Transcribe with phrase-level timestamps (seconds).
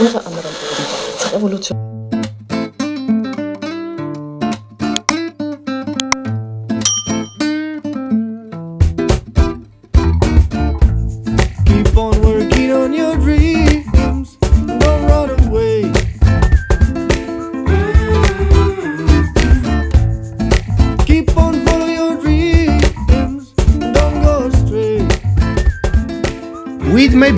[0.00, 1.89] Ինքնուրույն անրանտեսություն, էվոլյուցիա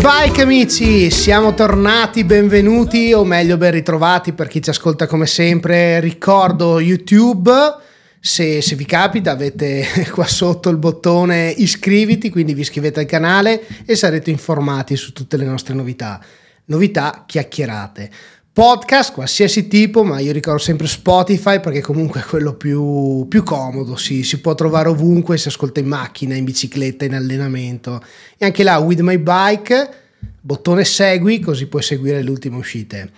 [0.02, 6.00] Bike amici, siamo tornati, benvenuti o meglio ben ritrovati per chi ci ascolta come sempre.
[6.00, 7.52] Ricordo YouTube,
[8.18, 13.64] se, se vi capita avete qua sotto il bottone iscriviti, quindi vi iscrivete al canale
[13.86, 16.20] e sarete informati su tutte le nostre novità.
[16.64, 18.10] Novità chiacchierate.
[18.54, 23.96] Podcast, qualsiasi tipo, ma io ricordo sempre Spotify perché comunque è quello più, più comodo,
[23.96, 28.02] si, si può trovare ovunque, si ascolta in macchina, in bicicletta, in allenamento.
[28.36, 29.88] E anche là, With My Bike,
[30.38, 33.10] bottone segui, così puoi seguire le ultime uscite.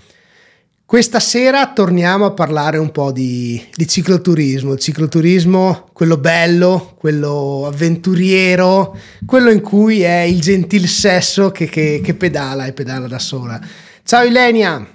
[0.87, 7.67] Questa sera torniamo a parlare un po' di, di cicloturismo, il cicloturismo, quello bello, quello
[7.67, 13.19] avventuriero, quello in cui è il gentil sesso che, che- che pedala e pedala da
[13.19, 13.61] sola.
[14.05, 14.87] Ciao Ilenia,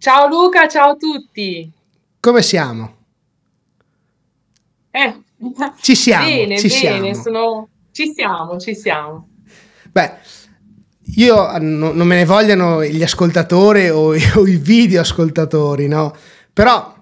[0.00, 1.70] Ciao Luca, ciao a tutti.
[2.20, 2.96] come siamo?
[4.90, 5.20] Eh,
[5.80, 7.14] Ci siamo, bene, ci bene, siamo.
[7.14, 7.68] sono...
[7.92, 9.28] ci siamo, ci siamo.
[9.92, 10.12] Beh,
[11.16, 15.86] io eh, no- non me ne vogliano gli ascoltatori o, i- o i video ascoltatori,
[15.86, 16.14] no?
[16.52, 16.94] Però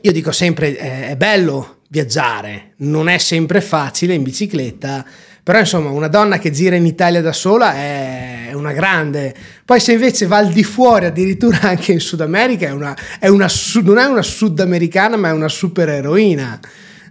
[0.00, 5.04] io dico sempre, eh, è bello viaggiare, non è sempre facile in bicicletta,
[5.50, 9.34] però insomma una donna che gira in Italia da sola è una grande.
[9.64, 13.26] Poi se invece va al di fuori, addirittura anche in Sud America, è una, è
[13.26, 13.48] una
[13.82, 16.60] non è una sudamericana, ma è una supereroina.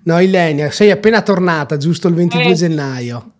[0.03, 3.31] No, Ilenia, sei appena tornata, giusto il 22 Eh, gennaio.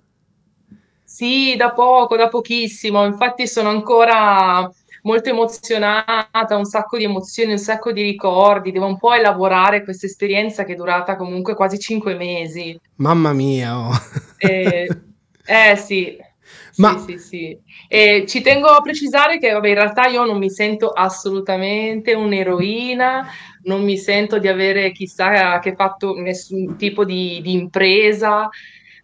[1.06, 3.06] Sì, da poco, da pochissimo.
[3.06, 4.70] Infatti sono ancora
[5.10, 8.72] molto emozionata, un sacco di emozioni, un sacco di ricordi.
[8.72, 12.80] Devo un po' elaborare questa esperienza che è durata comunque quasi cinque mesi.
[12.98, 13.92] Mamma mia, oh.
[14.38, 14.88] Eh,
[15.46, 16.16] eh sì,
[16.72, 17.60] sì, Ma sì, sì.
[17.88, 23.28] E ci tengo a precisare che vabbè, in realtà io non mi sento assolutamente un'eroina,
[23.64, 28.48] non mi sento di avere chissà che fatto nessun tipo di, di impresa,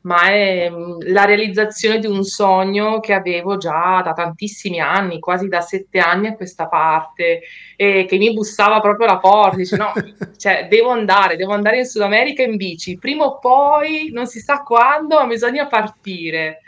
[0.06, 5.48] ma è mm, la realizzazione di un sogno che avevo già da tantissimi anni, quasi
[5.48, 7.42] da sette anni a questa parte,
[7.76, 9.94] e che mi bussava proprio alla porta, dice no,
[10.38, 14.40] cioè, devo andare, devo andare in Sud America in bici, prima o poi, non si
[14.40, 16.62] sa quando, ma bisogna partire.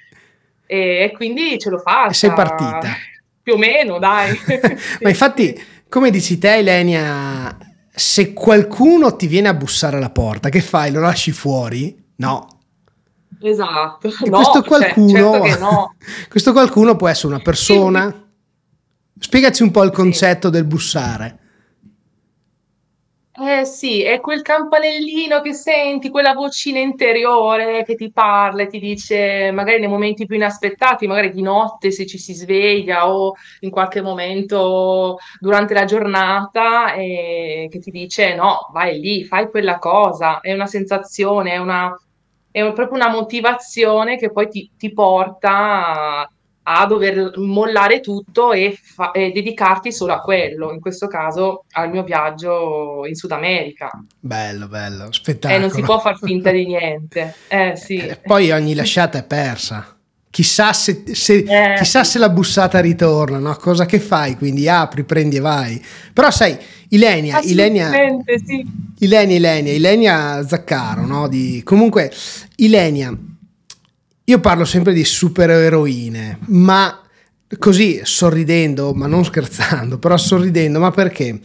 [0.65, 2.95] E, e quindi ce l'ho e sei fatta, partita.
[3.41, 4.37] più o meno, dai.
[5.01, 7.55] Ma infatti, come dici te, Ilenia,
[7.93, 10.91] se qualcuno ti viene a bussare alla porta, che fai?
[10.91, 11.95] Lo lasci fuori?
[12.17, 12.56] No.
[13.39, 14.15] Esatto.
[14.19, 15.95] E No, questo cioè, qualcuno, certo che no.
[16.29, 18.29] questo qualcuno può essere una Sì, persona.
[19.19, 19.95] Spiegaci un po' il sì.
[19.95, 21.39] concetto del bussare.
[23.39, 28.79] Eh sì, è quel campanellino che senti, quella vocina interiore che ti parla e ti
[28.79, 33.69] dice, magari nei momenti più inaspettati, magari di notte se ci si sveglia o in
[33.69, 40.39] qualche momento durante la giornata, eh, che ti dice no, vai lì, fai quella cosa.
[40.39, 41.95] È una sensazione, è una,
[42.57, 46.29] è proprio una motivazione che poi ti, ti porta a,
[46.63, 51.89] a dover mollare tutto e, fa- e dedicarti solo a quello, in questo caso al
[51.89, 53.89] mio viaggio in Sud America.
[54.19, 55.83] Bello, bello, E non si spettacolo.
[55.85, 57.35] può far finta di niente.
[57.47, 57.97] Eh sì.
[57.97, 59.96] E poi ogni lasciata è persa.
[60.29, 63.55] Chissà se, se- Eh chissà se la bussata ritorna, no?
[63.55, 64.35] Cosa che fai?
[64.35, 65.83] Quindi apri, prendi e vai.
[66.13, 66.57] Però sai,
[66.89, 67.91] Ilenia, Ilenia,
[68.45, 68.65] sì.
[68.99, 71.27] Ilenia, Ilenia, Ilenia Zaccaro, no?
[71.27, 72.11] Di, comunque,
[72.57, 73.15] Ilenia,
[74.25, 77.01] io parlo sempre di supereroine, ma
[77.57, 81.39] così sorridendo, ma non scherzando, però sorridendo, ma perché?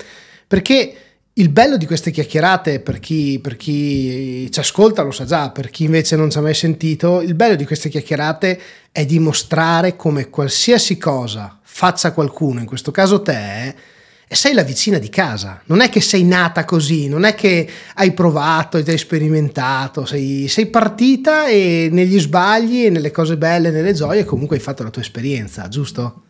[0.47, 0.94] Perché
[1.34, 5.70] il bello di queste chiacchierate, per chi, per chi ci ascolta lo sa già, per
[5.70, 8.60] chi invece non ci ha mai sentito, il bello di queste chiacchierate
[8.93, 13.75] è dimostrare come qualsiasi cosa faccia qualcuno, in questo caso te,
[14.29, 15.62] e sei la vicina di casa.
[15.67, 20.05] Non è che sei nata così, non è che hai provato e ti hai sperimentato,
[20.05, 24.82] sei, sei partita e negli sbagli e nelle cose belle, nelle gioie, comunque hai fatto
[24.82, 26.25] la tua esperienza, giusto?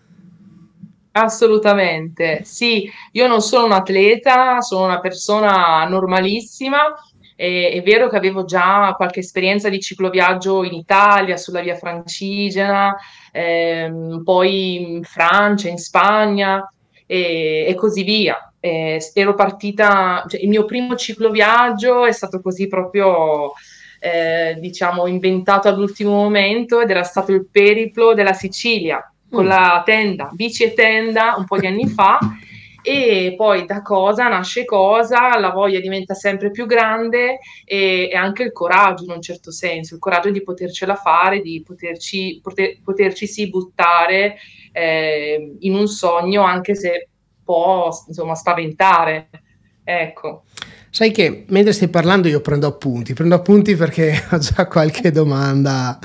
[1.14, 6.94] Assolutamente, sì, io non sono un atleta, sono una persona normalissima.
[7.36, 12.94] e- è vero che avevo già qualche esperienza di cicloviaggio in Italia, sulla via Francigena,
[13.32, 16.70] ehm, poi in Francia, in Spagna
[17.06, 18.52] e, e così via.
[18.60, 23.52] Eh, ero partita, cioè, il mio primo cicloviaggio è stato così proprio,
[23.98, 29.48] eh, diciamo, inventato all'ultimo momento ed era stato il periplo della Sicilia con Mm.
[29.48, 32.18] la tenda, bici e tenda un po' di anni fa
[32.84, 38.42] e poi da cosa nasce cosa, la voglia diventa sempre più grande e, e anche
[38.42, 43.26] il coraggio in un certo senso, il coraggio di potercela fare, di poterci, poter, poterci
[43.28, 44.36] sì buttare
[44.72, 47.08] eh, in un sogno anche se
[47.44, 49.28] può insomma spaventare.
[49.84, 50.44] Ecco.
[50.90, 55.98] Sai che mentre stai parlando io prendo appunti, prendo appunti perché ho già qualche domanda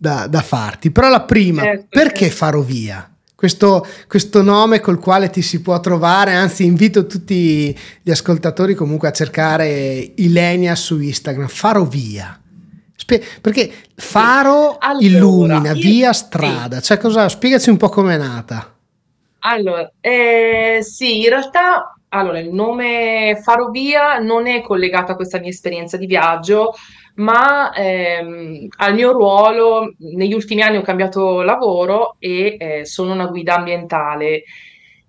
[0.00, 0.90] da, da farti.
[0.90, 2.36] Però la prima, Certo, perché certo.
[2.36, 3.06] Farovia?
[3.34, 9.08] Questo, questo nome col quale ti si può trovare, anzi invito tutti gli ascoltatori comunque
[9.08, 12.38] a cercare Ilenia su Instagram, Farovia.
[12.96, 18.74] Spie- perché faro Allora, illumina, io- via strada, cioè cosa, spiegaci un po' com'è nata.
[19.40, 25.50] Allora, eh, sì, in realtà allora, il nome Farovia non è collegato a questa mia
[25.50, 26.74] esperienza di viaggio,
[27.16, 29.94] ma ehm, al mio ruolo.
[29.98, 34.44] Negli ultimi anni ho cambiato lavoro e eh, sono una guida ambientale.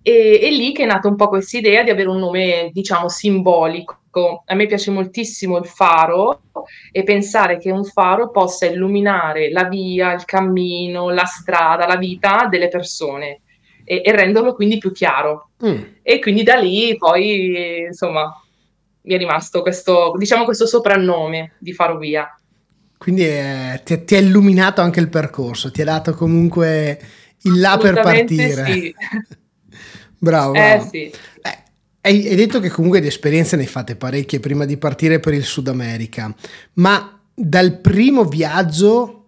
[0.04, 3.08] E è lì che è nata un po' questa idea di avere un nome, diciamo,
[3.08, 4.42] simbolico.
[4.46, 6.42] A me piace moltissimo il faro
[6.90, 12.46] e pensare che un faro possa illuminare la via, il cammino, la strada, la vita
[12.50, 13.40] delle persone
[13.84, 15.50] e, e renderlo quindi più chiaro.
[15.64, 15.82] Mm.
[16.02, 18.41] E quindi da lì poi, insomma,
[19.02, 22.34] mi è rimasto questo, diciamo, questo soprannome di Farovia.
[22.98, 27.00] Quindi eh, ti, ti ha illuminato anche il percorso, ti ha dato comunque
[27.42, 28.64] il là per partire.
[28.64, 28.94] sì.
[30.18, 30.88] Bravo, Eh bravo.
[30.88, 31.02] sì.
[31.42, 31.62] Eh,
[32.02, 35.34] hai, hai detto che comunque di esperienze ne hai fatte parecchie prima di partire per
[35.34, 36.32] il Sud America,
[36.74, 39.18] ma dal primo viaggio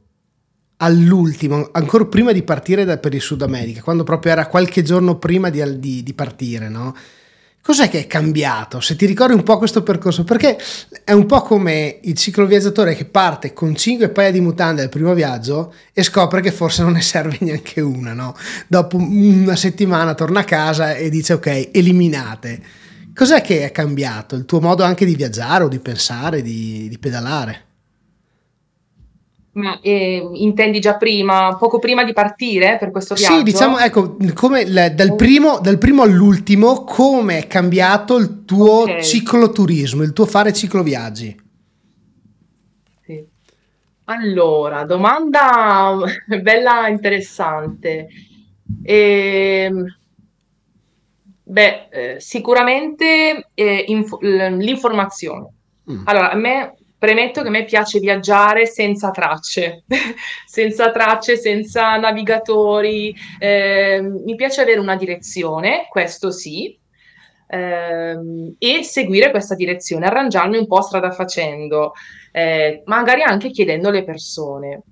[0.76, 5.18] all'ultimo, ancora prima di partire da- per il Sud America, quando proprio era qualche giorno
[5.18, 6.94] prima di, di- di partire, no?
[7.64, 8.80] Cos'è che è cambiato?
[8.80, 10.58] Se ti ricordi un po' questo percorso, perché
[11.02, 15.14] è un po' come il cicloviaggiatore che parte con 5 paia di mutande al primo
[15.14, 18.36] viaggio e scopre che forse non ne serve neanche una, no?
[18.66, 22.60] Dopo una settimana torna a casa e dice ok, eliminate.
[23.14, 24.36] Cos'è che è cambiato?
[24.36, 27.73] Il tuo modo anche di viaggiare o di pensare, di, di pedalare?
[29.54, 33.36] Ma eh, intendi già prima, poco prima di partire per questo viaggio?
[33.36, 38.82] Sì, diciamo, ecco, come il- dal, primo, dal primo all'ultimo, come è cambiato il tuo
[38.82, 38.98] Ok.
[38.98, 41.40] cicloturismo, il tuo fare cicloviaggi?
[43.04, 43.24] Sì.
[44.06, 45.96] Allora, domanda
[46.42, 48.08] bella interessante.
[48.82, 49.84] Ehm,
[51.44, 55.48] beh, eh, sicuramente eh, inf- l'informazione.
[55.90, 56.02] Mm.
[56.06, 56.74] Allora, a me
[57.04, 59.84] premetto che a me piace viaggiare senza tracce,
[60.46, 63.14] senza tracce, senza navigatori.
[63.38, 66.74] ehm, mi piace avere una direzione, questo sì,
[67.48, 71.92] ehm, e seguire questa direzione, arrangiarmi un po' strada facendo,
[72.32, 74.82] eh, magari anche chiedendo alle persone.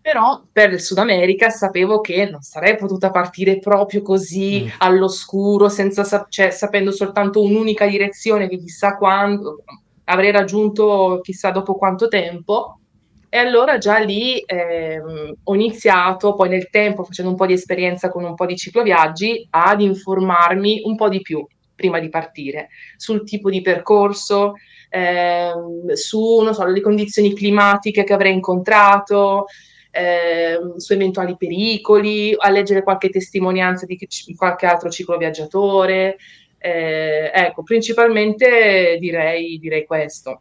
[0.00, 4.68] Però per il Sud America sapevo che non sarei potuta partire proprio così Mm.
[4.78, 9.64] all'oscuro, senza cioè, sapendo soltanto un'unica direzione che chissà quando
[10.06, 12.80] avrei raggiunto chissà dopo quanto tempo.
[13.28, 18.08] E allora già lì ehm, ho iniziato, poi nel tempo, facendo un po' di esperienza
[18.08, 23.24] con un po' di cicloviaggi, ad informarmi un po' di più prima di partire sul
[23.24, 24.54] tipo di percorso,
[24.88, 29.46] ehm, su so, le condizioni climatiche che avrei incontrato,
[29.90, 33.98] ehm, su eventuali pericoli, a leggere qualche testimonianza di
[34.36, 36.16] qualche altro cicloviaggiatore.
[36.58, 40.40] Eh, ecco, principalmente direi, direi questo.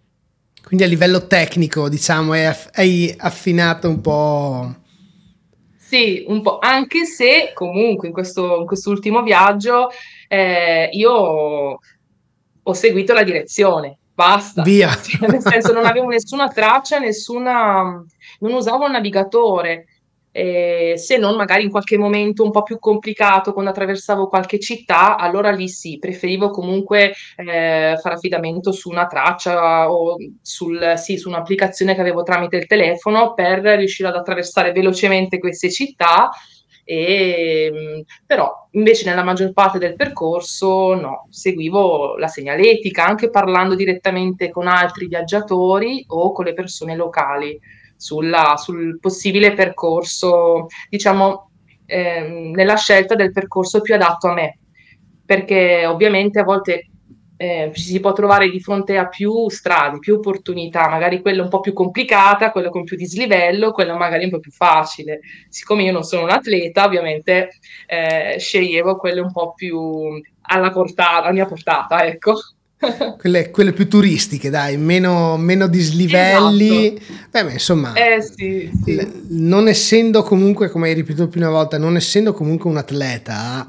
[0.64, 4.76] Quindi a livello tecnico, diciamo, hai, aff- hai affinato un po'.
[5.78, 9.90] Sì, un po', anche se comunque in questo, in quest'ultimo viaggio
[10.28, 11.80] eh, io
[12.64, 14.64] ho seguito la direzione, basta.
[14.64, 14.90] Via.
[14.90, 18.04] Cioè, nel senso non avevo nessuna traccia, nessuna,
[18.40, 19.86] non usavo un navigatore,
[20.38, 25.16] eh, se non magari in qualche momento un po' più complicato quando attraversavo qualche città,
[25.16, 31.30] allora lì sì, preferivo comunque eh, fare affidamento su una traccia o sul, sì, su
[31.30, 36.30] un'applicazione che avevo tramite il telefono per riuscire ad attraversare velocemente queste città.
[36.84, 43.74] E, mh, però invece nella maggior parte del percorso no, seguivo la segnaletica anche parlando
[43.74, 47.58] direttamente con altri viaggiatori o con le persone locali
[48.06, 51.50] sulla- sul possibile percorso, diciamo,
[51.88, 54.60] ehm, nella scelta del percorso più adatto a me,
[55.26, 56.90] perché ovviamente a volte
[57.38, 61.50] eh, ci si può trovare di fronte a più strade, più opportunità, magari quella un
[61.50, 65.20] po' più complicata, quella con più dislivello, quella magari un po' più facile.
[65.50, 67.50] Siccome io non sono un atleta, ovviamente
[67.88, 69.78] eh, sceglievo quelle un po' più
[70.44, 72.36] alla portata, alla mia portata, ecco.
[73.18, 77.00] quelle, quelle più turistiche, dai, meno, meno dislivelli.
[77.32, 78.96] Beh, ma insomma, Eh sì, sì.
[78.96, 83.66] l- non essendo comunque, come hai ripetuto più una volta, non essendo comunque un atleta,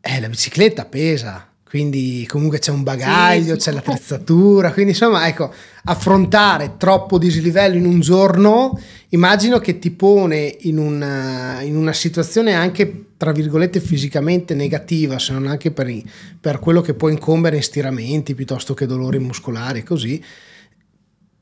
[0.00, 1.46] eh, la bicicletta pesa.
[1.72, 3.60] Quindi comunque c'è un bagaglio, sì.
[3.60, 5.50] c'è l'attrezzatura, quindi insomma ecco,
[5.84, 8.78] affrontare troppo dislivello in un giorno
[9.12, 15.32] immagino che ti pone in una, in una situazione anche tra virgolette fisicamente negativa, se
[15.32, 16.04] non anche per, i-
[16.40, 20.22] per quello che può incombere in stiramenti piuttosto che dolori muscolari così,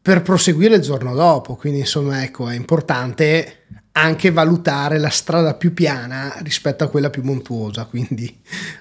[0.03, 1.57] per proseguire il giorno dopo.
[1.57, 3.57] Quindi insomma ecco, è importante
[3.93, 8.35] anche valutare la strada più piana rispetto a quella più montuosa, quindi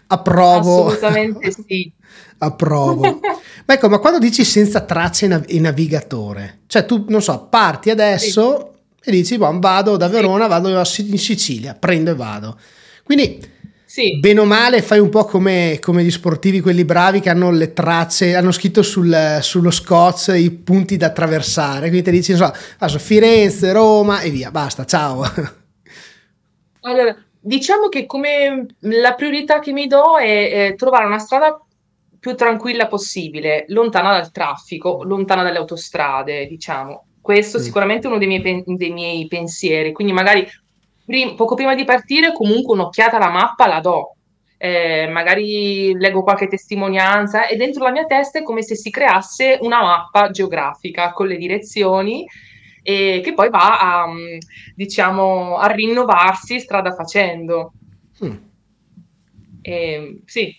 [0.07, 0.87] approvo.
[0.87, 1.91] Assolutamente sì.
[2.39, 3.19] Approvo.
[3.65, 7.47] Ma ecco, ma quando dici senza tracce e nav- e navigatore, cioè tu, non so,
[7.49, 8.68] parti adesso
[9.03, 12.59] e dici, boh, vado da Verona, vado in Sicilia, prendo e vado.
[13.03, 13.39] Quindi,
[13.85, 17.51] Sì, bene o male, fai un po' come, come gli sportivi, quelli bravi che hanno
[17.51, 21.89] le tracce, hanno scritto sul- sullo scotch i punti da attraversare.
[21.89, 25.23] Quindi ti dici, adesso Firenze, Roma e via, basta, ciao.
[26.81, 31.59] Allora, diciamo che come la priorità che mi do è, eh, trovare una strada
[32.19, 37.08] più tranquilla possibile, lontana dal traffico, lontana dalle autostrade, diciamo.
[37.29, 37.61] Questo Mm.
[37.61, 39.91] sicuramente è uno dei miei, pen- dei miei pensieri.
[39.91, 40.47] Quindi magari
[41.05, 44.15] prim- poco prima di partire comunque un'occhiata alla mappa la do.
[44.57, 49.59] Eh, magari leggo qualche testimonianza e dentro la mia testa è come se si creasse
[49.61, 52.25] una mappa geografica con le direzioni
[52.81, 54.37] e che poi va a, mm,
[54.73, 57.73] diciamo, a rinnovarsi strada facendo.
[58.25, 58.37] Mm.
[59.61, 60.51] E, sì,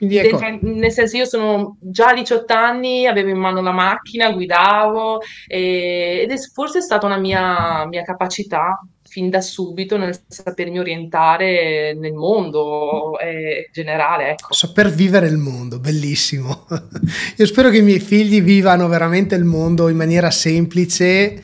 [0.00, 3.70] Quindi ecco, dentro- nel senso io sono già a 18 anni, avevo in mano la
[3.70, 10.18] macchina, guidavo e- ed è forse stata una mia, mia capacità fin da subito nel
[10.26, 14.54] sapermi orientare nel mondo eh, generale, ecco.
[14.54, 16.66] Saper vivere il mondo, bellissimo.
[17.36, 21.42] Io spero che i miei figli vivano veramente il mondo in maniera semplice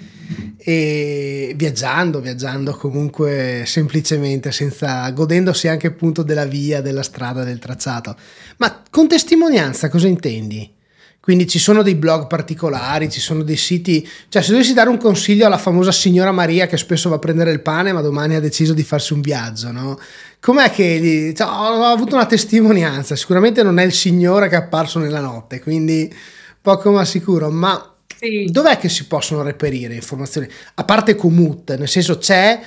[0.56, 8.16] e viaggiando, viaggiando comunque semplicemente, senza godendosi anche appunto della via, della strada, del tracciato.
[8.58, 10.74] Ma con testimonianza cosa intendi?
[11.26, 14.96] Quindi ci sono dei blog particolari, ci sono dei siti, cioè se dovessi dare un
[14.96, 18.40] consiglio alla famosa signora Maria che spesso va a prendere il pane ma domani ha
[18.40, 19.98] deciso di farsi un viaggio, no?
[20.38, 24.58] Com'è che gli, cioè, ho avuto una testimonianza, sicuramente non è il signore che è
[24.58, 26.14] apparso nella notte, quindi
[26.62, 27.95] poco ma sicuro, ma
[28.26, 28.44] Sì.
[28.50, 30.48] dov'è che si possono reperire informazioni?
[30.74, 32.60] A parte Komoot, nel senso c'è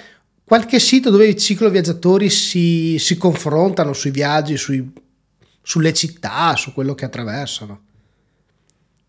[0.43, 4.91] qualche sito dove i cicloviaggiatori si, si confrontano sui viaggi, sui-
[5.61, 7.81] sulle città, su quello che attraversano.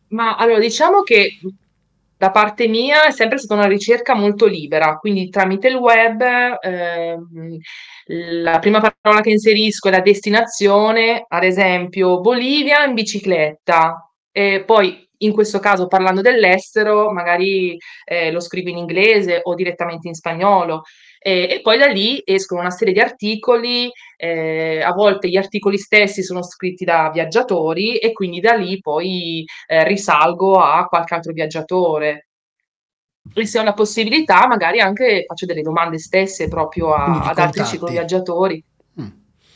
[0.09, 1.39] Ma allora diciamo che
[2.17, 7.59] da parte mia è sempre stata una ricerca molto libera, quindi tramite il web ehm,
[8.07, 15.09] la prima parola che inserisco è la destinazione, ad esempio Bolivia in bicicletta, e poi
[15.23, 20.83] in questo caso parlando dell'estero magari eh, lo scrivo in inglese o direttamente in spagnolo.
[21.23, 25.77] E, e poi da lì escono una serie di articoli eh, a volte gli articoli
[25.77, 31.33] stessi sono scritti da viaggiatori e quindi da lì poi eh, risalgo a qualche altro
[31.33, 32.29] viaggiatore.
[33.35, 37.65] E se ho la possibilità, magari anche faccio delle domande stesse proprio a- ad altri
[37.65, 38.65] cicloviaggiatori.
[39.01, 39.07] Mm.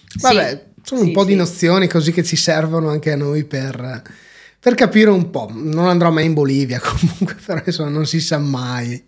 [0.06, 1.38] Sì, Vabbè, sono un sì, po' di sì.
[1.38, 4.02] nozioni così che ci servono anche a noi per,
[4.64, 5.50] per capire un po'.
[5.52, 9.04] Non andrò mai in Bolivia comunque, però insomma non si sa mai.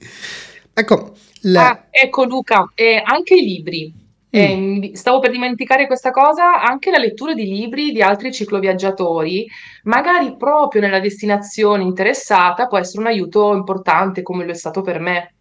[0.75, 3.91] Ecco, la- Ah, ecco Luca, eh, anche i libri.
[4.37, 4.83] Mm.
[4.83, 9.47] Eh, stavo per dimenticare questa cosa, anche la lettura di libri di altri cicloviaggiatori,
[9.85, 14.99] magari proprio nella destinazione interessata, può essere un aiuto importante come lo è stato per
[15.01, 15.37] me.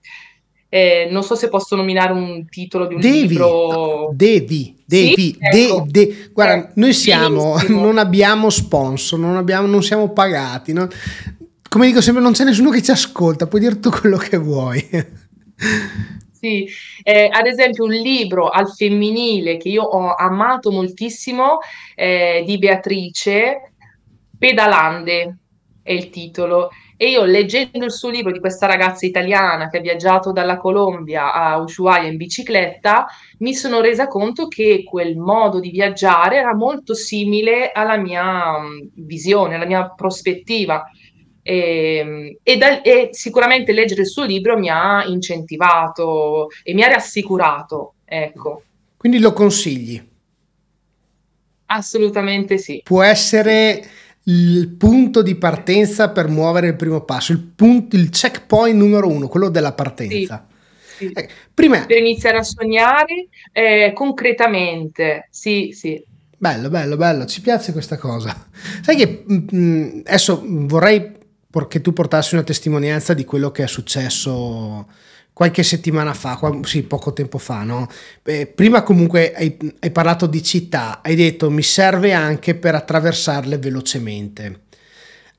[0.75, 4.10] Eh, non so se posso nominare un titolo di un devi, libro.
[4.13, 5.38] devi, devi, Sì?
[5.39, 5.86] de- Ecco.
[5.88, 7.82] de- guarda, Eh, noi siamo, benissimo.
[7.82, 10.74] non abbiamo sponsor, non, abbiamo, non siamo pagati.
[10.74, 10.89] non-
[11.70, 14.86] come dico sempre, non c'è nessuno che ci ascolta, puoi dire tu quello che vuoi.
[16.32, 16.67] Sì,
[17.03, 21.60] eh, ad esempio un libro al femminile che io ho amato moltissimo
[21.96, 23.72] eh, di Beatrice,
[24.38, 25.38] Pedalande
[25.82, 26.70] è il titolo.
[26.97, 31.33] E io leggendo il suo libro di questa ragazza italiana che ha viaggiato dalla Colombia
[31.33, 33.05] a Ushuaia in bicicletta,
[33.39, 38.79] mi sono resa conto che quel modo di viaggiare era molto simile alla mia mm,
[39.05, 40.89] visione, alla mia prospettiva.
[41.41, 46.87] E, e da- e sicuramente leggere il suo libro mi ha incentivato e mi ha
[46.87, 48.63] rassicurato, ecco,
[48.97, 50.01] Quindi lo consigli.
[51.67, 52.81] assolutamente sì.
[52.83, 53.83] Può essere
[54.27, 59.27] il punto di partenza per muovere il primo passo, il, punto, il checkpoint numero uno,
[59.27, 60.48] quello della partenza.
[60.98, 61.12] Sì.
[61.12, 66.01] Eh, prima, Per iniziare a sognare eh, concretamente, sì, sì.
[66.38, 68.48] Bello, bello, bello, ci piace questa cosa.
[68.82, 71.24] Sai che mm, adesso vorrei
[71.67, 74.88] che tu portassi una testimonianza di quello che è successo
[75.35, 77.89] qualche settimana fa, sì, poco tempo fa, no?
[78.23, 83.57] Eh, prima comunque hai, hai, parlato di città, hai detto mi serve anche per attraversarle
[83.57, 84.61] velocemente.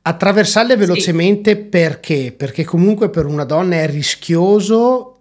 [0.02, 1.62] Attraversarle velocemente sì.
[1.62, 2.34] perché?
[2.36, 5.20] Perché comunque per una donna è rischioso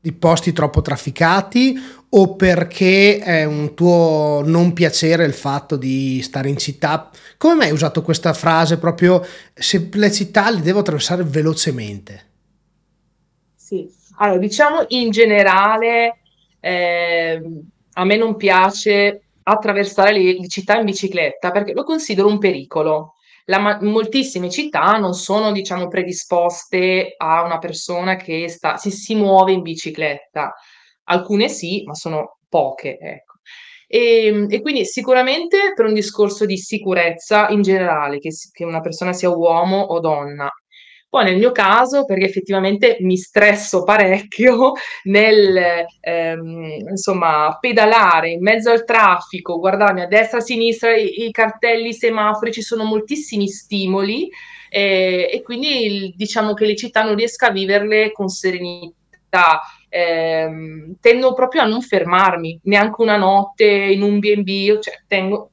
[0.00, 6.48] di posti troppo trafficati o perché è un tuo non piacere il fatto di stare
[6.48, 7.08] in città?
[7.36, 12.26] Come mai hai usato questa frase proprio se le città le devo attraversare velocemente?
[13.54, 16.20] Sì, allora diciamo in generale
[16.60, 17.40] eh,
[17.92, 23.14] a me non piace attraversare le, le città in bicicletta perché lo considero un pericolo.
[23.46, 29.52] La, moltissime città non sono, diciamo, predisposte a una persona che sta, si, si muove
[29.52, 30.52] in bicicletta.
[31.04, 33.36] Alcune sì, ma sono poche, ecco.
[33.86, 39.14] E, e, quindi sicuramente per un discorso di sicurezza in generale, che, che una persona
[39.14, 40.50] sia uomo o donna,
[41.08, 44.72] poi nel mio caso, perché effettivamente mi stresso parecchio
[45.04, 51.30] nel ehm, insomma pedalare in mezzo al traffico, guardarmi a destra a sinistra i, i
[51.30, 54.28] cartelli, i semafori, ci sono moltissimi stimoli
[54.70, 59.60] eh, e quindi diciamo che le città non riesco a viverle con serenità.
[59.90, 65.52] Eh, tendo proprio a non fermarmi neanche una notte in un B&B, cioè tengo,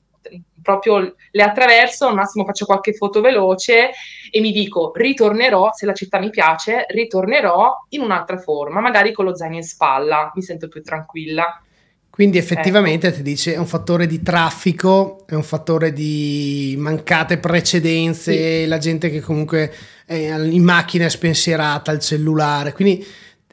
[0.66, 3.92] proprio le attraverso, al massimo faccio qualche foto veloce
[4.32, 9.26] e mi dico ritornerò, se la città mi piace, ritornerò in un'altra forma, magari con
[9.26, 11.62] lo zaino in spalla, mi sento più tranquilla.
[12.10, 13.18] Quindi effettivamente ecco.
[13.18, 18.68] ti dice è un fattore di traffico, è un fattore di mancate precedenze, sì.
[18.68, 19.72] la gente che comunque
[20.06, 23.06] è in macchina è spensierata al cellulare, quindi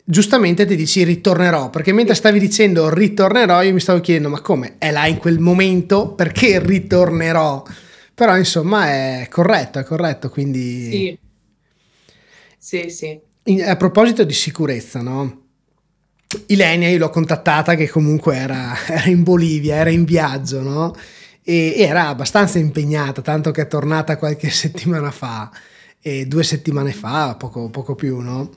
[0.04, 4.76] giustamente ti dici ritornerò, perché mentre stavi dicendo ritornerò io mi stavo chiedendo ma come
[4.78, 7.62] è là in quel momento perché ritornerò?
[8.14, 11.18] Però insomma è corretto, è corretto, quindi...
[12.58, 13.60] Sì, sì, sì.
[13.62, 15.40] A proposito di sicurezza, no?
[16.46, 20.94] Ilenia io l'ho contattata che comunque era, era in Bolivia, era in viaggio, no?
[21.42, 25.50] E, e era abbastanza impegnata, tanto che è tornata qualche settimana fa,
[26.00, 28.50] e due settimane fa, poco, poco più, no?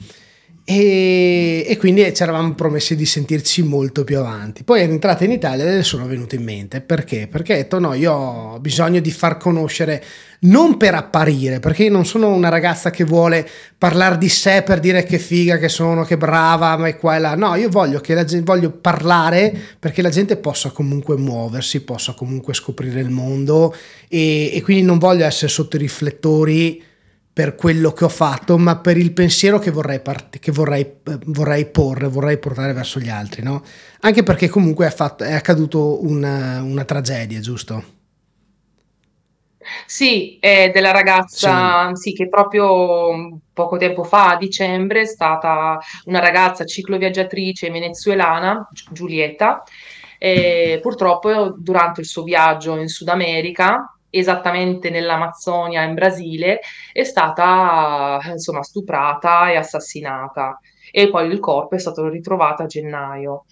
[0.67, 4.63] E, e, quindi ci eravamo promessi di sentirci molto più avanti.
[4.63, 6.81] Poi è entrata in Italia e le sono venute in mente.
[6.81, 7.27] Perché?
[7.27, 10.03] Perché ho detto no, io ho bisogno di far conoscere,
[10.39, 13.47] non per apparire, perché io non sono una ragazza che vuole
[13.77, 17.19] parlare di sé per dire che figa che sono, che brava, ma è qua e
[17.19, 17.35] là.
[17.35, 22.55] No, io voglio, che la voglio parlare perché la gente possa comunque muoversi, possa comunque
[22.55, 23.75] scoprire il mondo
[24.09, 26.81] e, e quindi non voglio essere sotto i riflettori
[27.35, 31.65] per quello che ho fatto, ma per il pensiero che vorrei, part- che vorrei, vorrei
[31.65, 33.61] porre, vorrei portare verso gli altri, no?
[33.99, 37.83] Anche perché comunque è, fatto, è accaduto una, una, tragedia, giusto?
[39.85, 42.11] Sì, è della ragazza sì.
[42.11, 42.15] sì.
[42.15, 49.61] che proprio poco tempo fa, a dicembre, è stata una ragazza cicloviaggiatrice venezuelana, Giulietta,
[50.17, 58.19] e purtroppo durante il suo viaggio in Sud America esattamente nell'Amazzonia in Brasile, è stata
[58.31, 60.59] insomma stuprata e assassinata
[60.91, 63.45] e poi il corpo è stato ritrovato a gennaio.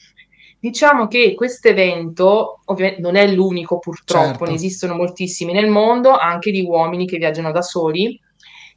[0.60, 4.45] Diciamo che questo evento ovviamente non è l'unico purtroppo, certo.
[4.45, 8.17] ne esistono moltissimi nel mondo, anche di uomini che viaggiano da soli.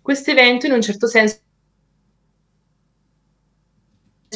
[0.03, 1.40] Questo evento in un certo senso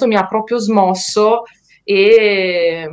[0.06, 1.42] mi ha proprio smosso
[1.82, 2.88] e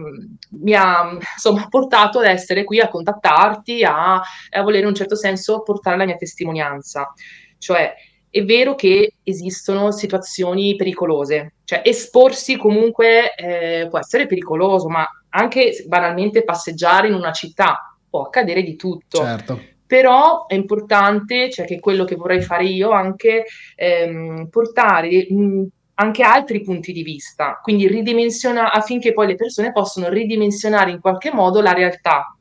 [0.50, 5.16] mi ha insomma portato ad essere qui a contattarti, a, a volere in un certo
[5.16, 7.14] senso portare la mia testimonianza.
[7.58, 7.94] Cioè,
[8.30, 15.84] è vero che esistono situazioni pericolose, cioè esporsi comunque eh, può essere pericoloso, ma anche
[15.88, 19.20] banalmente passeggiare in una città può accadere di tutto.
[19.20, 19.62] Certo.
[19.88, 25.66] Però è importante, cioè che quello che vorrei fare io anche ehm, portare mh,
[26.00, 31.34] anche altri punti di vista, quindi ridimensiona affinché poi le persone possano ridimensionare in qualche
[31.34, 32.36] modo la realtà,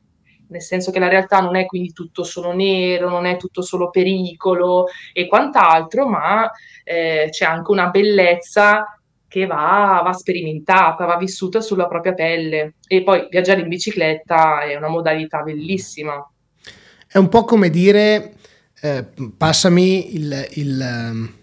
[0.49, 3.89] nel senso che la realtà non è quindi tutto solo nero, non è tutto solo
[3.89, 6.51] pericolo e quant'altro, ma
[6.85, 12.75] eh, c'è anche una bellezza che va, va, sperimentata, va vissuta sulla propria pelle.
[12.87, 16.15] E poi viaggiare in bicicletta è una modalità bellissima.
[17.09, 18.35] È un po' come dire,
[18.83, 19.05] eh,
[19.37, 21.35] passami il, il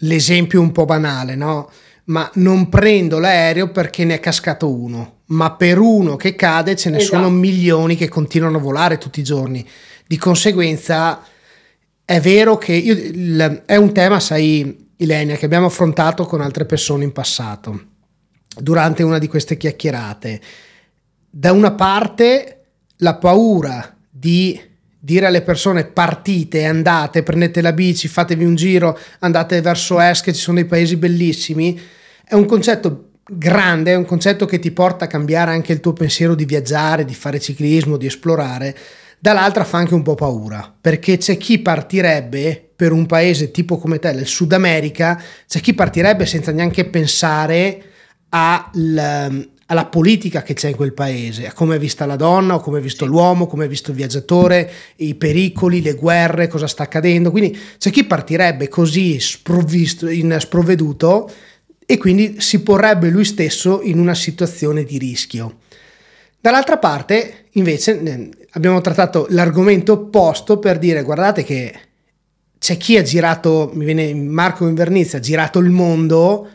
[0.00, 1.70] l'esempio un po' banale, no?
[2.04, 6.90] Ma non prendo l'aereo perché ne è cascato uno, ma per uno che cade ce
[6.90, 7.16] ne esatto.
[7.16, 9.66] sono milioni che continuano a volare tutti i giorni.
[10.06, 11.22] Di conseguenza
[12.04, 16.64] è vero che io, il, è un tema, sai, Ilenia, che abbiamo affrontato con altre
[16.64, 17.86] persone in passato,
[18.56, 20.40] durante una di queste chiacchierate.
[21.28, 22.64] Da una parte
[22.98, 24.58] la paura di
[25.06, 30.32] dire alle persone partite, andate, prendete la bici, fatevi un giro, andate verso est che
[30.32, 31.80] ci sono dei paesi bellissimi,
[32.24, 35.92] è un concetto grande, è un concetto che ti porta a cambiare anche il tuo
[35.92, 38.76] pensiero di viaggiare, di fare ciclismo, di esplorare.
[39.20, 44.00] Dall'altra fa anche un po' paura, perché c'è chi partirebbe per un paese tipo come
[44.00, 47.82] te, il Sud America, c'è chi partirebbe senza neanche pensare
[48.30, 52.60] al, alla politica che c'è in quel paese, a come è vista la donna o
[52.60, 56.84] come è visto l'uomo, come è visto il viaggiatore, i pericoli, le guerre, cosa sta
[56.84, 57.32] accadendo.
[57.32, 59.20] Quindi c'è chi partirebbe così
[60.10, 61.30] in sprovveduto
[61.84, 65.58] e quindi si porrebbe lui stesso in una situazione di rischio.
[66.40, 71.74] Dall'altra parte, invece, abbiamo trattato l'argomento opposto per dire guardate che
[72.56, 76.48] c'è chi ha girato, mi viene Marco Invernizia, ha girato il mondo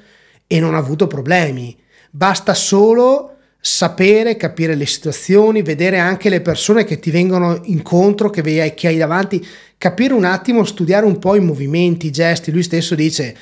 [0.48, 1.78] e non ha avuto problemi
[2.14, 8.42] Basta solo sapere, capire le situazioni, vedere anche le persone che ti vengono incontro, che,
[8.42, 9.46] hai, davanti,
[9.78, 12.52] capire un attimo, studiare un po' i movimenti, i gesti.
[12.52, 13.36] Lui stesso dice,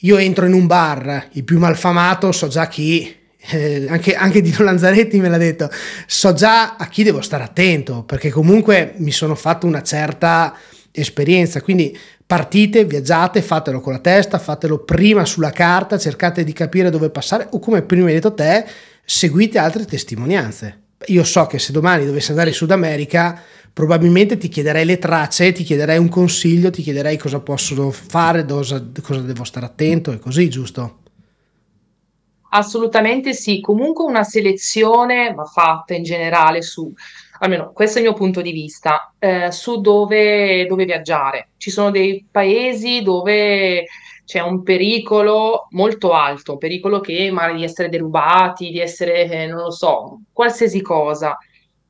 [0.00, 3.12] io entro in un bar, il più malfamato, so già chi,
[3.50, 5.68] eh, anche, anche Dino Lanzaretti me l'ha detto,
[6.06, 10.56] so già a chi devo stare attento, perché comunque mi sono fatto una certa
[10.92, 11.96] esperienza, quindi
[12.32, 17.46] partite, viaggiate, fatelo con la testa, fatelo prima sulla carta, cercate di capire dove passare
[17.50, 18.64] o come prima hai detto te,
[19.04, 20.80] seguite altre testimonianze.
[21.08, 23.38] Io so che se domani dovessi andare in Sud America,
[23.70, 28.82] probabilmente ti chiederei le tracce, ti chiederei un consiglio, ti chiederei cosa posso fare, cosa,
[29.02, 31.00] cosa devo stare attento e così, giusto?
[32.48, 36.90] Assolutamente sì, comunque una selezione va fatta in generale su
[37.42, 41.50] almeno questo è il mio punto di vista, eh, su dove, dove viaggiare.
[41.56, 43.84] Ci sono dei paesi dove
[44.24, 49.46] c'è un pericolo molto alto, un pericolo che magari di essere derubati, di essere, eh,
[49.46, 51.36] non lo so, qualsiasi cosa.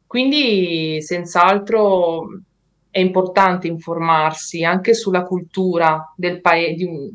[0.07, 2.29] Quindi, senz'altro,
[2.91, 7.11] è importante informarsi anche sulla cultura del, pae- un,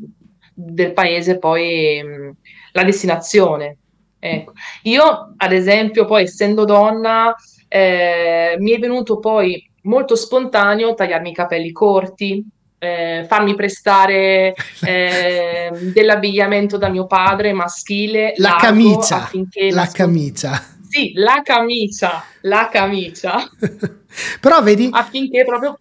[0.54, 2.36] del paese, poi mh,
[2.74, 3.78] la destinazione.
[4.20, 4.54] Ecco.
[4.84, 7.36] Io, ad esempio, poi essendo donna,
[7.68, 12.46] eh, mi è venuto poi molto spontaneo tagliarmi i capelli corti,
[12.80, 14.54] eh, farmi prestare
[14.86, 18.34] eh, dell'abbigliamento da mio padre maschile.
[18.38, 19.30] La camicia.
[19.32, 20.76] La nascond- camicia.
[20.90, 23.36] Sì, la camicia, la camicia.
[24.40, 24.90] Però vedi...
[24.92, 25.80] Affinché proprio...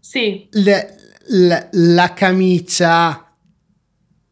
[0.00, 0.46] Sì.
[0.52, 0.94] Le,
[1.26, 3.25] le, la camicia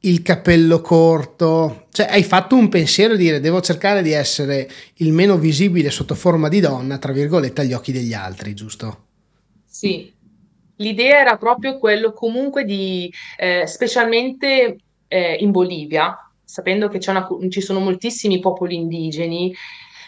[0.05, 5.13] il capello corto, cioè hai fatto un pensiero di dire devo cercare di essere il
[5.13, 9.07] meno visibile sotto forma di donna, tra virgolette, agli occhi degli altri, giusto?
[9.65, 10.13] Sì,
[10.77, 14.77] l'idea era proprio quello comunque di, eh, specialmente
[15.09, 19.55] eh, in Bolivia, sapendo che una, ci sono moltissimi popoli indigeni,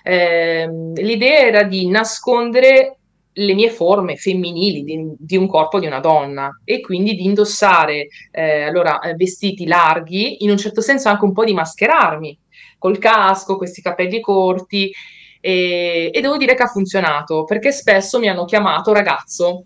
[0.02, 2.98] eh, l'idea era di nascondere
[3.38, 8.08] le mie forme femminili di, di, un corpo di una donna e quindi di indossare
[8.30, 12.38] eh, allora, eh, vestiti larghi, in un certo senso anche un po' di mascherarmi
[12.78, 14.90] col casco, questi capelli corti
[15.40, 19.64] e, e devo dire che ha funzionato perché spesso mi hanno chiamato ragazzo.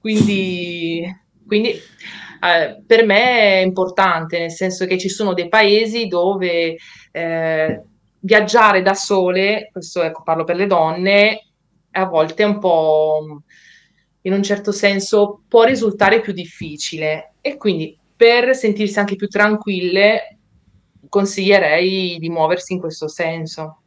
[0.00, 1.04] Quindi,
[1.46, 6.76] quindi eh, per me è importante, nel senso che ci sono dei paesi dove
[7.12, 7.82] eh,
[8.18, 11.51] viaggiare da sole, questo ecco, parlo per le donne,
[11.92, 13.42] a volte è un po',
[14.22, 20.38] in un certo senso, può risultare più difficile e quindi per sentirsi anche più tranquille
[21.08, 23.82] consiglierei di muoversi in questo senso.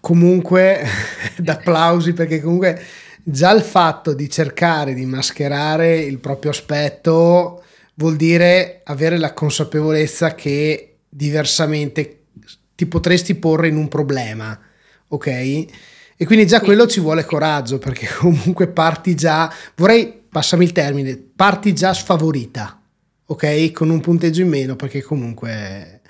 [0.00, 0.84] Comunque,
[1.38, 2.80] d'applausi perché comunque
[3.22, 7.62] già il fatto di cercare di mascherare il proprio aspetto
[7.94, 12.24] vuol dire avere la consapevolezza che diversamente
[12.74, 14.58] ti potresti porre in un problema,
[15.08, 15.66] ok?
[16.16, 21.16] E quindi già quello ci vuole coraggio perché comunque parti già, vorrei, passami il termine,
[21.16, 22.80] parti già sfavorita,
[23.26, 23.72] ok?
[23.72, 26.00] Con un punteggio in meno perché comunque...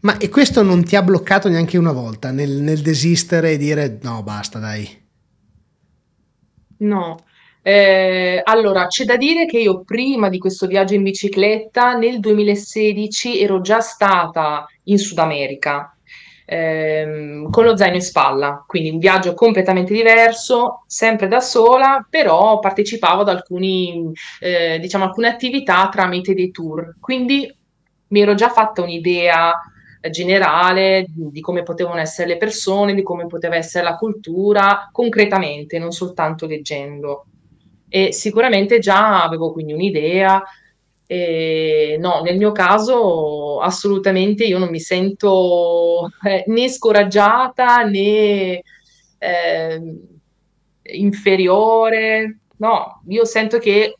[0.00, 3.98] Ma e questo non ti ha bloccato neanche una volta nel, nel desistere e dire
[4.02, 4.88] no, basta, dai.
[6.78, 7.18] No,
[7.62, 13.40] eh, allora c'è da dire che io prima di questo viaggio in bicicletta nel 2016
[13.40, 15.97] ero già stata in Sud America
[16.50, 22.58] ehm, con lo zaino in spalla, quindi un viaggio completamente diverso, sempre da sola, però
[22.58, 26.96] partecipavo ad alcuni, eh, diciamo, alcune attività tramite dei tour.
[26.98, 27.54] Quindi
[28.08, 29.52] mi ero già fatta un'idea
[30.10, 35.90] generale di come potevano essere le persone, di come poteva essere la cultura, concretamente, non
[35.90, 37.26] soltanto leggendo.
[37.90, 40.42] E sicuramente già avevo quindi un'idea
[41.10, 48.62] e no, nel mio caso assolutamente io non mi sento eh, né scoraggiata né
[49.16, 49.98] ehm,
[50.82, 52.40] inferiore.
[52.58, 53.96] No, io sento che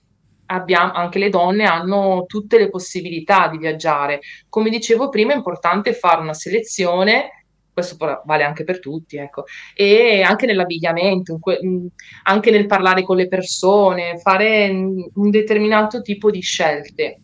[0.47, 4.21] abbiamo, anche le donne hanno tutte le possibilità di viaggiare.
[4.51, 7.38] Come dicevo prima, è importante fare una selezione,
[7.79, 11.61] questo vale anche per tutti, ecco, e anche nell'abbigliamento, que-
[12.25, 17.21] anche nel parlare con le persone, fare un determinato tipo di scelte.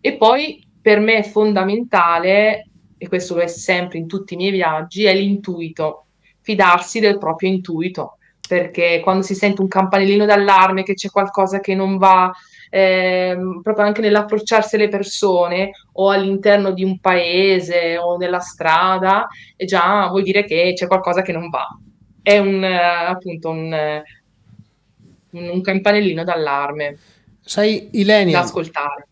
[0.00, 4.50] E poi per me è fondamentale, e questo lo è sempre in tutti i miei
[4.50, 6.06] viaggi, è l'intuito,
[6.42, 11.74] fidarsi del proprio intuito, perché quando si sente un campanellino d'allarme che c'è qualcosa che
[11.74, 12.30] non va,
[12.70, 19.66] ehm, proprio anche nell'approcciarsi alle persone o all'interno di un paese o nella strada, e
[19.66, 21.66] già vuol dire che c'è qualcosa che non va.
[22.22, 24.02] È un, eh, appunto un,
[25.32, 26.98] un- campanellino d'allarme
[27.42, 29.08] Sai, da Ilenia, ascoltare.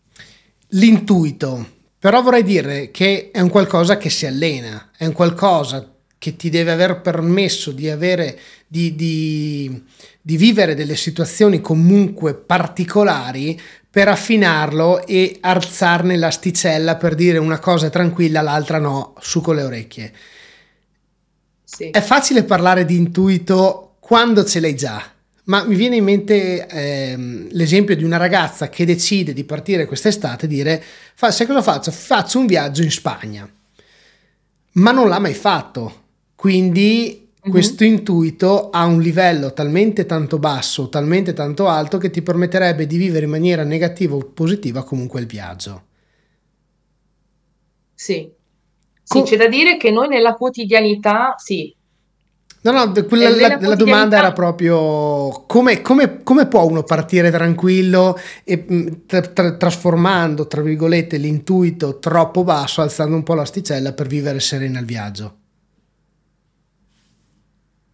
[0.69, 1.65] l'intuito,
[1.99, 6.49] però vorrei dire che è un qualcosa che si allena, è un qualcosa che ti
[6.49, 8.37] deve aver permesso di avere,
[8.71, 9.83] di, di-
[10.21, 17.87] di vivere delle situazioni comunque particolari per affinarlo e alzarne l'asticella per dire una cosa
[17.87, 20.13] è tranquilla, l'altra no, su con le orecchie.
[21.63, 21.89] Sì.
[21.89, 25.03] È facile parlare di intuito quando ce l'hai già,
[25.45, 30.45] ma mi viene in mente ehm, l'esempio di una ragazza che decide di partire quest'estate
[30.45, 30.83] e dire,
[31.15, 31.89] fa, sai cosa faccio?
[31.89, 33.51] Faccio un viaggio in Spagna,
[34.73, 36.03] ma non l'ha mai fatto.
[36.35, 37.53] Quindi Mhm.
[37.55, 42.97] questo intuito ha un livello talmente tanto basso, talmente tanto alto che ti permetterebbe di
[42.97, 45.83] vivere in maniera negativa o positiva comunque il viaggio.
[47.93, 48.31] Sì.
[49.03, 51.75] Sì, c'è da dire che noi nella quotidianità, sì,
[52.61, 57.31] No, no, quella eh, la, la domanda era proprio come, come- come può uno partire
[57.31, 63.93] tranquillo e mh, tra- tra- trasformando, tra virgolette, l'intuito troppo basso, alzando un po' l'asticella
[63.93, 65.38] per vivere serena il viaggio.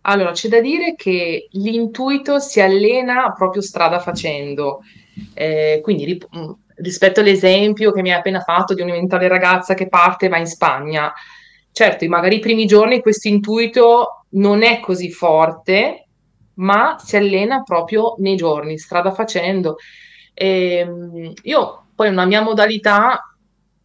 [0.05, 4.81] Allora c'è da dire che l'intuito si allena proprio strada facendo.
[5.33, 9.87] Eh, quindi rip- mh, rispetto all'esempio che mi hai appena fatto di un'eventuale ragazza che
[9.87, 11.13] parte e va in Spagna,
[11.71, 16.07] certo, magari i primi giorni questo intuito non è così forte,
[16.55, 19.77] ma si allena proprio nei giorni, strada facendo.
[20.33, 23.21] Ehm, io poi una mia modalità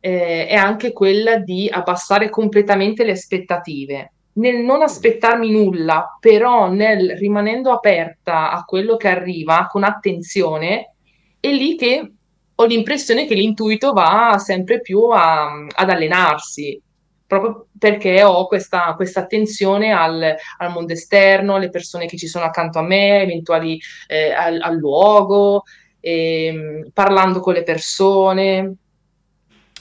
[0.01, 7.17] eh, è anche quella di abbassare completamente le aspettative, nel non aspettarmi nulla, però nel
[7.17, 10.95] rimanendo aperta a quello che arriva con attenzione,
[11.41, 12.13] è lì che
[12.55, 16.81] ho l'impressione che l'intuito va sempre più a- ad allenarsi.
[17.27, 22.45] Proprio perché ho questa, questa attenzione al, al mondo esterno, alle persone che ci sono
[22.45, 25.63] accanto a me, eventuali eh, al, al luogo,
[26.01, 28.75] ehm, parlando con le persone.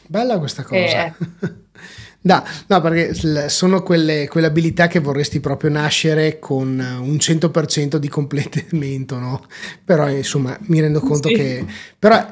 [0.07, 1.05] Bella questa Eh, cosa.
[1.05, 1.25] ecco.
[2.21, 6.67] No, no, perché sono quelle, quelle abilità che vorresti proprio nascere con
[7.01, 9.45] un 100% di completamento, no?
[9.86, 11.34] Però insomma mi rendo conto Sì.
[11.36, 11.65] che,
[11.97, 12.29] però,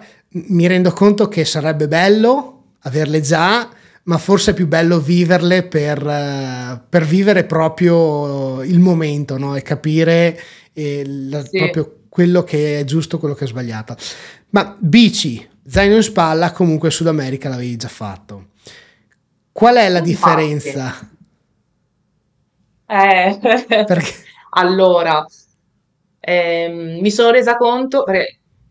[0.50, 3.70] mi rendo conto che sarebbe bello averle già,
[4.04, 9.56] ma forse è più bello viverle per, eh, per vivere proprio il momento, no?
[9.56, 10.38] E capire
[10.74, 11.58] eh, la- Sì.
[11.58, 13.96] proprio quello che è giusto, quello che è sbagliato.
[14.50, 18.48] Ma bici, zaino in spalla, comunque Sud America l'avevi già fatto.
[19.58, 20.94] Qual è la differenza?
[22.86, 24.14] Eh, Perché
[24.52, 25.26] allora,
[26.20, 28.04] ehm, mi sono resa conto,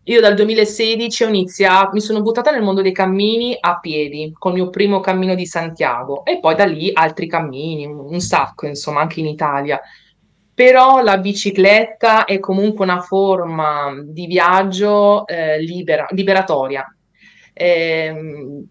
[0.03, 4.53] io dal 2016 ho iniziato, mi sono buttata nel mondo dei cammini a piedi, col
[4.53, 9.19] mio primo cammino di Santiago e poi da lì altri cammini, un sacco, insomma, anche
[9.19, 9.81] in Italia.
[10.53, 16.89] Però la bicicletta è comunque una forma di viaggio eh, libera- liberatoria,
[17.59, 18.63] Ehm,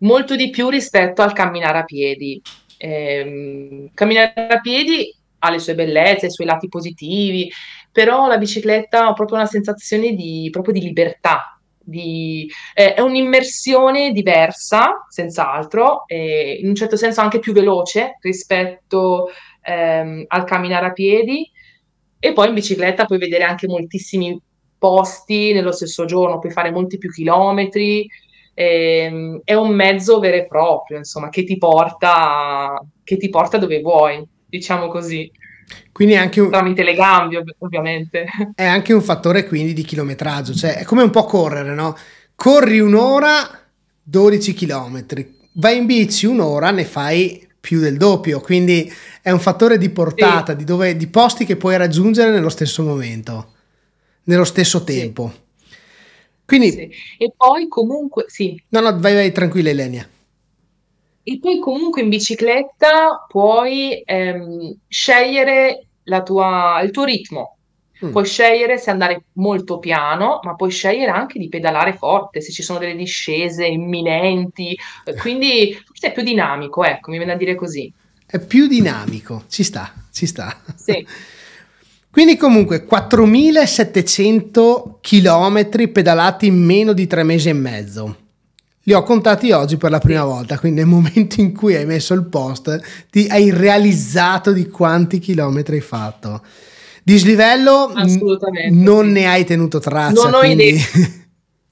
[0.00, 2.40] molto di più rispetto al camminare a piedi.
[2.78, 7.50] Ehm, camminare a piedi ha le sue bellezze, i suoi lati positivi,
[7.92, 11.54] però la bicicletta ha proprio una sensazione di, proprio di libertà.
[11.82, 19.30] di- eh, è un'immersione diversa, senz'altro, e in un certo senso anche più veloce rispetto
[19.62, 21.50] ehm, al camminare a piedi.
[22.18, 24.38] E poi in bicicletta puoi vedere anche moltissimi
[24.78, 28.06] posti nello stesso giorno, puoi fare molti più chilometri.
[28.60, 33.80] Ehm, è un mezzo vero e proprio, insomma, che ti porta, che ti porta dove
[33.80, 35.30] vuoi, diciamo così,
[35.92, 38.26] quindi è anche un, tramite le gambe, ov- ovviamente.
[38.54, 41.96] è anche un fattore quindi di chilometraggio, cioè è come un po' correre, no?
[42.34, 43.48] Corri un'ora,
[44.02, 48.90] 12 chilometri, vai in bici un'ora, ne fai più del doppio, quindi
[49.22, 52.82] è un fattore di portata, Sì, di, dove, di posti che puoi raggiungere nello stesso
[52.82, 53.52] momento,
[54.24, 55.32] nello stesso sì, tempo.
[56.50, 56.90] Quindi, sì.
[57.18, 60.08] E poi comunque, sì, no, no, vai, vai tranquilla Elenia.
[61.22, 67.56] E poi comunque in bicicletta puoi ehm, scegliere la tua- il tuo ritmo.
[68.04, 68.10] Mm.
[68.10, 72.62] Puoi scegliere se andare molto piano, ma puoi scegliere anche di pedalare forte, se ci
[72.62, 74.76] sono delle discese imminenti.
[75.04, 77.92] Eh, Quindi forse è più dinamico, ecco, mi viene a dire così.
[78.26, 80.60] È più dinamico, ci sta, ci sta.
[80.74, 81.06] Sì.
[82.10, 88.16] Quindi comunque 4700 km pedalati in meno di tre mesi e mezzo.
[88.84, 92.14] Li ho contati oggi per la prima volta, quindi nel momento in cui hai messo
[92.14, 96.42] il post ti hai realizzato di quanti chilometri hai fatto.
[97.02, 97.92] Dislivello
[98.70, 100.84] non ne hai tenuto traccia, Non ho quindi idea.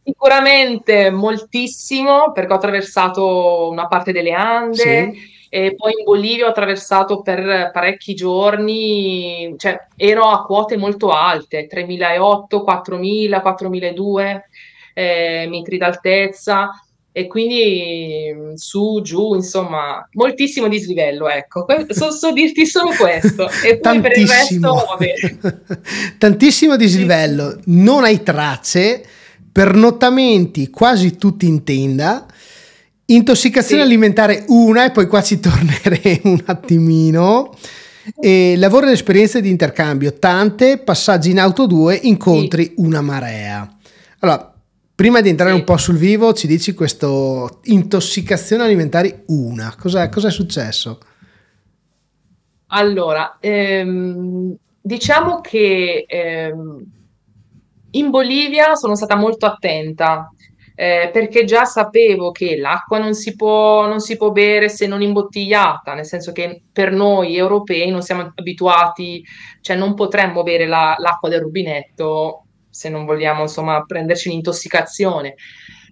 [0.04, 5.36] Sicuramente moltissimo, perché ho attraversato una parte delle Ande Sì.
[5.48, 11.66] E poi in Bolivia ho attraversato per parecchi giorni, cioè ero a quote molto alte,
[11.66, 14.48] 3008, 4000, 4002
[14.94, 16.70] eh, metri d'altezza
[17.10, 21.66] e quindi su, giù, insomma, moltissimo dislivello, ecco.
[21.88, 23.48] So, so dirti solo questo.
[23.64, 24.84] E poi per il resto,
[26.18, 29.04] tantissimo, dislivello, non hai tracce,
[29.50, 32.24] pernottamenti quasi tutti in tenda,
[33.10, 33.86] intossicazione Sì.
[33.88, 37.54] alimentare una e poi qua ci tornerei un attimino.
[38.20, 43.68] E lavoro ed esperienze di intercambio, tante, passaggi in auto 2, incontri una marea.
[44.20, 44.54] Allora,
[44.94, 45.58] prima di entrare Sì.
[45.58, 50.98] un po' sul vivo, ci dici questo intossicazione alimentare una, cos'è, cos'è successo?
[52.68, 56.82] Allora, ehm, diciamo che ehm,
[57.92, 60.30] in Bolivia sono stata molto attenta
[60.80, 65.02] eh, perché già sapevo che l'acqua non si può, non si può bere se non
[65.02, 69.24] imbottigliata, nel senso che per noi europei non siamo abituati,
[69.60, 75.34] cioè non potremmo bere la- l'acqua del rubinetto se non vogliamo insomma prenderci un'intossicazione.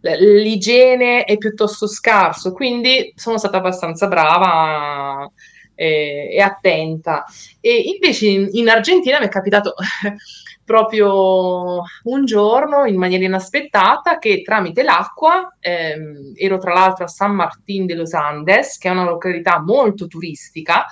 [0.02, 5.28] L'igiene è piuttosto scarso, quindi sono stata abbastanza brava
[5.74, 7.24] eh, e attenta.
[7.60, 9.74] E invece in, in Argentina mi è capitato
[10.66, 17.34] proprio un giorno in maniera inaspettata che tramite l'acqua, ehm, ero tra l'altro a San
[17.34, 20.84] Martín de los Andes, che è una località molto turistica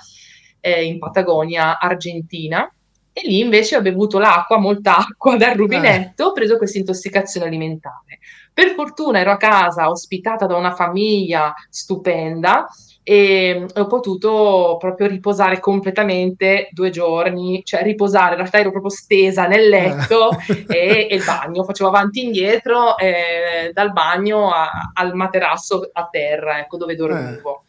[0.60, 2.72] eh, in Patagonia, Argentina,
[3.12, 8.20] e lì invece ho bevuto l'acqua, molta acqua dal rubinetto, ho preso questa intossicazione alimentare.
[8.52, 12.68] Per fortuna ero a casa, ospitata da una famiglia stupenda
[13.06, 19.46] e ho potuto proprio riposare completamente due giorni, cioè riposare, in realtà ero proprio stesa
[19.46, 20.30] nel letto
[20.66, 26.08] e, e il bagno, facevo avanti e indietro eh, dal bagno a- al materasso a
[26.10, 27.64] terra, ecco dove dormivo.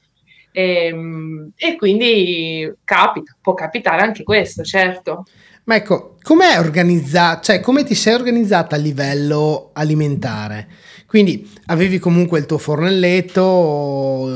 [0.54, 5.26] Ehm, E, quindi capita, può capitare anche questo, certo.
[5.66, 10.68] Ma ecco, com'è organizzata, cioè come ti sei organizzata a livello alimentare?
[11.16, 14.28] Quindi avevi comunque il tuo fornelletto,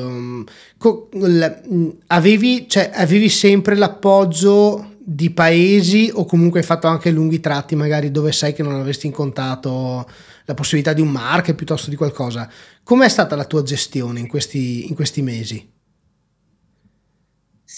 [1.12, 7.42] l- mh, avevi, cioè, avevi sempre l'appoggio di paesi o comunque hai fatto anche lunghi
[7.42, 10.10] tratti magari dove sai che non avresti incontrato
[10.46, 12.50] la possibilità di un market piuttosto di qualcosa.
[12.82, 15.79] Com'è stata la tua gestione in questi, in questi mesi?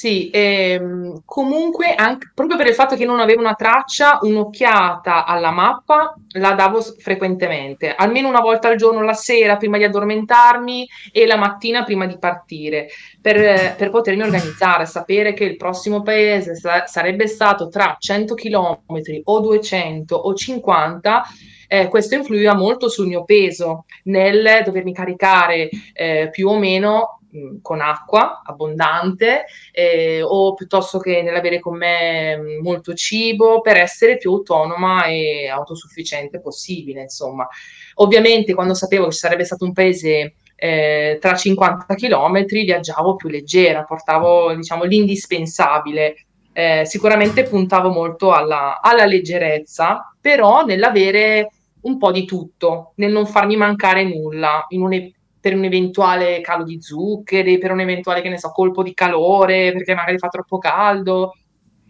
[0.01, 5.51] Sì, ehm, comunque anche, proprio per il fatto che non avevo una traccia, un'occhiata alla
[5.51, 11.27] mappa la davo frequentemente, almeno una volta al giorno, la sera prima di addormentarmi e
[11.27, 12.87] la mattina prima di partire,
[13.21, 18.79] per, per potermi organizzare, sapere che il prossimo paese sa- sarebbe stato tra 100 km
[19.25, 21.23] o 200 o 50.
[21.67, 27.57] eh, questo influiva molto sul mio peso nel dovermi caricare eh, più o meno mh,
[27.61, 34.17] con acqua abbondante eh, o piuttosto che nell'avere con me mh, molto cibo per essere
[34.17, 37.47] più autonoma e autosufficiente possibile, insomma.
[37.95, 43.29] Ovviamente quando sapevo che ci sarebbe stato un paese eh, tra 50 km viaggiavo più
[43.29, 46.25] leggera, portavo diciamo l'indispensabile.
[46.53, 51.49] Eh, sicuramente puntavo molto alla, alla leggerezza, però nell'avere
[51.81, 54.93] un po' di tutto, nel non farmi mancare nulla, in un
[55.41, 59.73] per un eventuale calo di zuccheri, per un eventuale, che ne so, colpo di calore,
[59.73, 61.33] perché magari fa troppo caldo.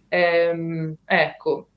[0.07, 1.67] Ehm, ecco,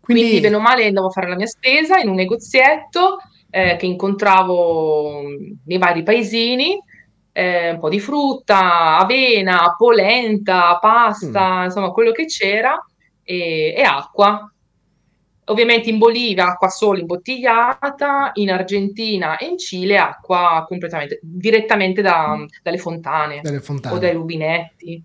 [0.00, 3.18] quindi Quindi, bene o male andavo a fare la mia spesa in un negozietto
[3.50, 5.20] eh, che incontravo
[5.64, 6.78] nei vari paesini,
[7.32, 12.74] eh, un po' di frutta, avena, polenta, mm, pasta, insomma quello che c'era
[13.22, 14.50] e, e acqua.
[15.48, 22.36] Ovviamente in Bolivia acqua solo imbottigliata, in Argentina e in Cile acqua completamente, direttamente da-
[22.62, 24.12] dalle fontane dalle o dai fontane.
[24.12, 25.02] rubinetti,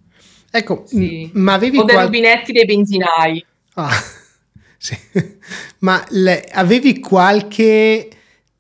[0.56, 3.46] Ecco, sì, ma avevi o dai qual- rubinetti dei benzinai.
[3.74, 3.90] Ah,
[4.78, 4.96] sì.
[5.80, 8.10] Ma le- avevi qualche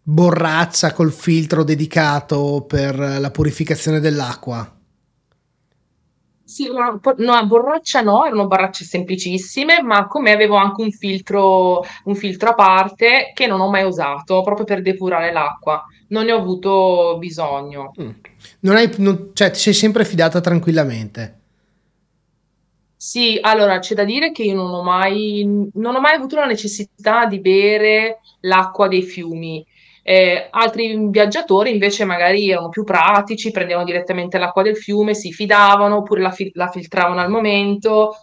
[0.01, 4.72] borraccia col filtro dedicato per la purificazione dell'acqua?
[6.45, 11.81] Sì, una no, borraccia no, erano borracce semplicissime, ma con me avevo anche un filtro,
[12.05, 15.83] un filtro a parte che non ho mai usato, proprio per depurare l'acqua.
[16.09, 17.91] Non ne ho avuto bisogno.
[17.99, 18.09] Mm.
[18.61, 21.39] Non hai, non- cioè, ti sei sempre fidata tranquillamente.
[22.95, 26.45] Sì, allora c'è da dire che io non ho mai, non ho mai avuto la
[26.45, 29.65] necessità di bere l'acqua dei fiumi.
[30.05, 35.97] Eh, altri viaggiatori invece magari erano più pratici, prendevano direttamente l'acqua del fiume, si fidavano
[35.97, 38.15] oppure la, fi- la filtravano al momento.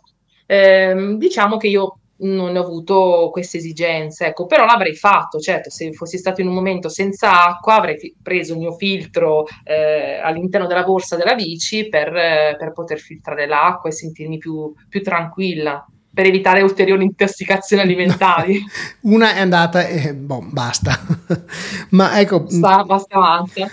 [0.47, 5.93] Ehm, diciamo che io non ho avuto queste esigenze, ecco, però l'avrei fatto, certo, se
[5.93, 10.67] fossi stato in un momento senza acqua avrei fi- preso il mio filtro eh, all'interno
[10.67, 15.83] della borsa della bici per, eh, per poter filtrare l'acqua e sentirmi più, più tranquilla,
[16.13, 18.63] per evitare ulteriori intossicazioni alimentari.
[19.03, 20.99] Una è andata e boh, basta.
[21.91, 23.65] Ma ecco, mh, Basta, avanti.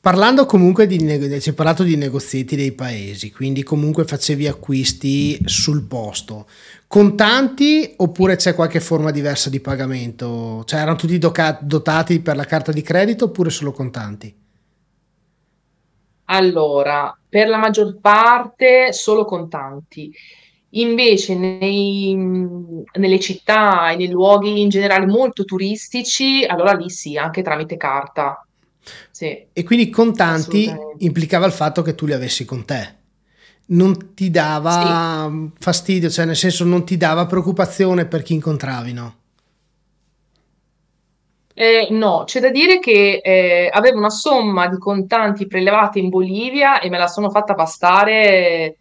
[0.00, 5.40] parlando comunque di nego- ci hai parlato di negozietti dei paesi, quindi comunque facevi acquisti
[5.44, 6.46] sul posto.
[6.86, 10.64] Contanti oppure c'è qualche forma diversa di pagamento?
[10.64, 14.34] Cioè erano tutti doca- dotati per la carta di credito oppure solo contanti?
[16.30, 20.12] Allora, per la maggior parte solo contanti.
[20.72, 27.42] Invece nei- nelle città e nei luoghi in generale molto turistici, allora lì sì, anche
[27.42, 28.46] tramite carta.
[29.10, 32.96] Sì, E quindi contanti implicava il fatto che tu li avessi con te.
[33.66, 34.30] Non ti
[34.66, 34.86] Sì.
[34.86, 39.16] dava fastidio, cioè nel senso non ti dava preoccupazione per chi incontravi, no?
[41.54, 46.78] Eh, no, c'è da dire che eh, avevo una somma di contanti prelevati in Bolivia
[46.80, 48.78] e me la sono fatta bastare.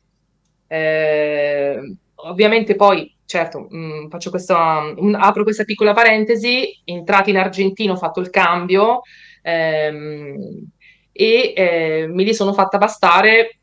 [0.68, 1.80] Eh,
[2.15, 7.97] ovviamente poi, certo, mh, faccio questa, un- apro questa piccola parentesi, entrati in Argentina ho
[7.97, 9.01] fatto il cambio
[9.41, 10.68] ehm,
[11.11, 13.59] e eh, me li sono fatta bastare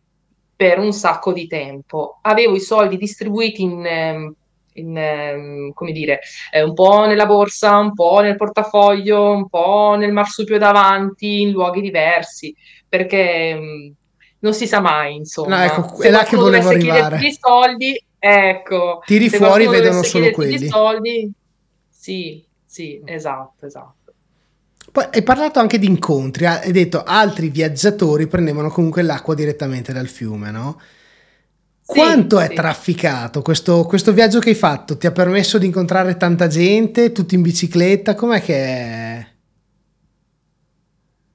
[0.57, 2.19] per un sacco di tempo.
[2.23, 4.35] Avevo i soldi distribuiti in, ehm,
[4.75, 6.21] in, ehm, come dire,
[6.53, 11.51] eh, un po' nella borsa, un po' nel portafoglio, un po' nel marsupio davanti, in
[11.51, 12.55] luoghi diversi,
[12.89, 13.95] perché mh,
[14.45, 15.64] non si sa mai, No, insomma.
[15.64, 17.16] ecco, è Se là che volevo arrivare.
[17.18, 20.68] dei soldi, ecco, Tiri se fuori, vedono solo quelli.
[20.68, 21.32] soldi,
[21.88, 24.12] sì, sì, esatto, esatto.
[24.92, 30.09] Poi hai parlato anche di incontri, hai detto altri viaggiatori prendevano comunque l'acqua direttamente dal
[30.09, 30.78] fiume, no?
[31.80, 32.55] Sì, Quanto è sì.
[32.55, 34.97] trafficato questo, questo viaggio che hai fatto?
[34.99, 38.14] Ti ha permesso di incontrare tanta gente, tutti in bicicletta?
[38.14, 39.24] Com'è che è?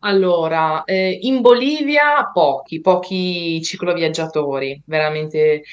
[0.02, 5.64] Allora, eh, in Bolivia pochi, pochi cicloviaggiatori, veramente.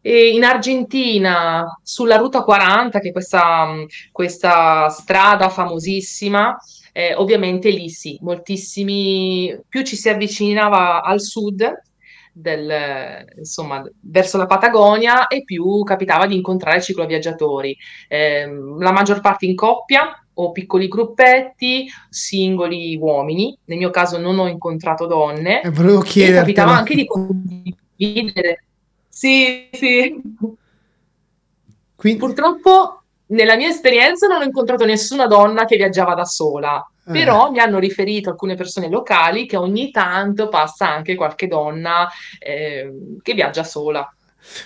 [0.00, 6.56] E in Argentina, sulla Ruta 40, che è questa, mh, questa strada famosissima,
[6.92, 11.64] eh, ovviamente lì sì, moltissimi, più ci si avvicinava al sud,
[12.32, 17.76] del, insomma, verso la Patagonia, e più capitava di incontrare cicloviaggiatori.
[18.08, 24.38] Ehm, la maggior parte in coppia o piccoli gruppetti singoli uomini, nel mio caso non
[24.38, 28.64] ho incontrato Eh, donne volevo e capitava anche di condividere.
[29.08, 30.20] Sì, sì.
[31.94, 37.12] Quindi, Purtroppo nella mia esperienza non ho incontrato nessuna donna che viaggiava da sola, eh,
[37.12, 42.08] però mi hanno riferito alcune persone locali che ogni tanto passa anche qualche donna
[42.38, 44.00] eh, che viaggia sola.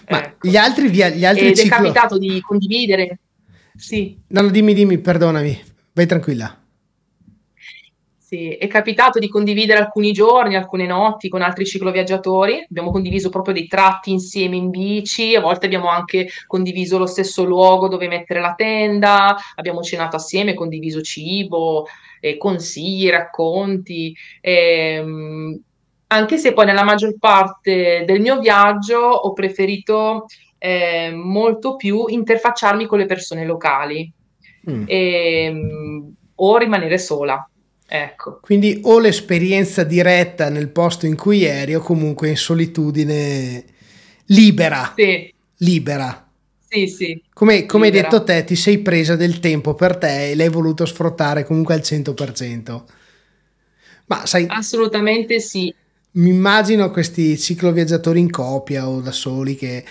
[0.09, 0.59] ma gli Ecco.
[0.59, 1.77] altri, via- gli altri Ed è ciclo...
[1.77, 3.19] capitato di condividere.
[3.77, 4.19] Sì.
[4.29, 5.63] No, no, dimmi, dimmi, perdonami,
[5.93, 6.61] vai tranquilla.
[8.27, 12.67] Sì, è capitato di condividere alcuni giorni, alcune notti con altri cicloviaggiatori.
[12.69, 17.45] Abbiamo condiviso proprio dei tratti insieme in bici, a volte abbiamo anche condiviso lo stesso
[17.45, 21.87] luogo dove mettere la tenda, abbiamo cenato assieme, condiviso cibo,
[22.19, 24.13] eh, consigli, racconti.
[24.41, 25.61] Ehm,
[26.09, 30.27] anche se poi nella maggior parte del mio viaggio ho preferito
[30.59, 34.11] eh, molto più interfacciarmi con le persone locali
[34.69, 34.83] Mm.
[34.87, 37.49] ehm, o rimanere sola.
[37.89, 43.65] Ecco, Quindi o l'esperienza diretta nel posto in cui eri o comunque in solitudine
[44.27, 46.29] libera, sì, libera.
[46.69, 50.35] sì, sì, Come, come hai detto te, ti sei presa del tempo per te e
[50.35, 52.85] l'hai voluto sfruttare comunque al 100%.
[54.07, 55.73] Ma sai, Assolutamente sì.
[56.13, 59.85] mi immagino questi cicloviaggiatori in coppia o da soli che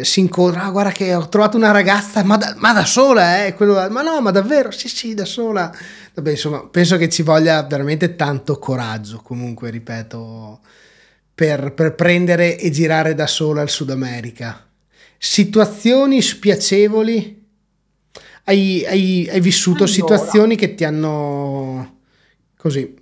[0.00, 3.54] si incontrano, ah, guarda che ho trovato una ragazza, ma da, ma da sola, eh?
[3.54, 4.70] Quello, ma no, ma davvero?
[4.70, 5.70] Sì, sì, da sola.
[6.14, 10.60] Vabbè, insomma, penso che ci voglia veramente tanto coraggio, comunque, ripeto,
[11.34, 14.66] per, per prendere e girare da sola il Sud America.
[15.18, 17.40] Situazioni spiacevoli?
[18.44, 22.00] Hai, hai- hai vissuto Allora, situazioni che ti hanno
[22.56, 22.94] così.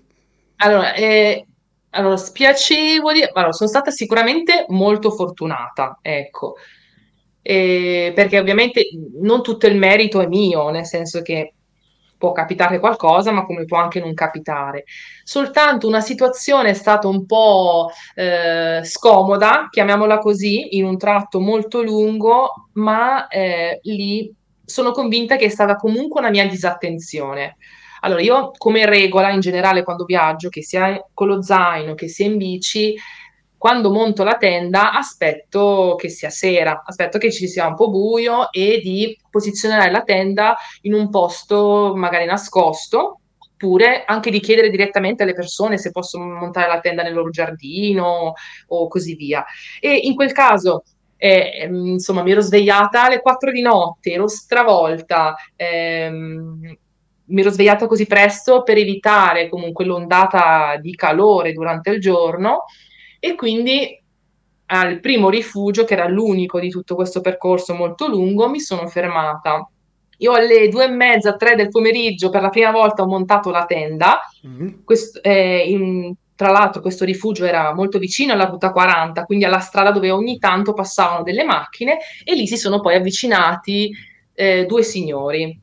[0.56, 1.44] allora, eh,
[1.92, 6.54] Allora, spiacevoli, allora, sono stata sicuramente molto fortunata, ecco,
[7.42, 8.88] Eh, perché ovviamente
[9.20, 11.54] non tutto il merito è mio, nel senso che
[12.20, 14.84] può capitare qualcosa, ma come può anche non capitare.
[15.24, 21.82] Soltanto una situazione è stata un po' eh, scomoda, chiamiamola così, in un tratto molto
[21.82, 24.30] lungo, ma eh, lì
[24.62, 27.56] sono convinta che è stata comunque una mia disattenzione.
[28.02, 32.26] Allora, io come regola in generale quando viaggio, che sia con lo zaino, che sia
[32.26, 32.94] in bici,
[33.60, 38.50] quando monto la tenda aspetto che sia sera, aspetto che ci sia un po' buio
[38.52, 45.24] e di posizionare la tenda in un posto magari nascosto, oppure anche di chiedere direttamente
[45.24, 48.32] alle persone se possono montare la tenda nel loro giardino
[48.68, 49.44] o così via.
[49.78, 50.84] E in quel caso
[51.18, 56.76] eh, insomma, mi ero svegliata alle 4 di notte, ero stravolta, ehm,
[57.26, 62.64] mi ero svegliata così presto per evitare comunque l'ondata di calore durante il giorno
[63.20, 64.02] e quindi
[64.72, 69.68] al primo rifugio, che era l'unico di tutto questo percorso molto lungo, mi sono fermata.
[70.18, 73.64] Io alle due e mezza, tre del pomeriggio, per la prima volta ho montato la
[73.64, 74.20] tenda.
[74.46, 74.84] Mm.
[74.84, 79.58] Questo, eh, in- tra l'altro, questo rifugio era molto vicino alla ruta 40, quindi alla
[79.58, 83.90] strada dove ogni tanto passavano delle macchine, e lì si sono poi avvicinati
[84.34, 85.58] eh, due signori.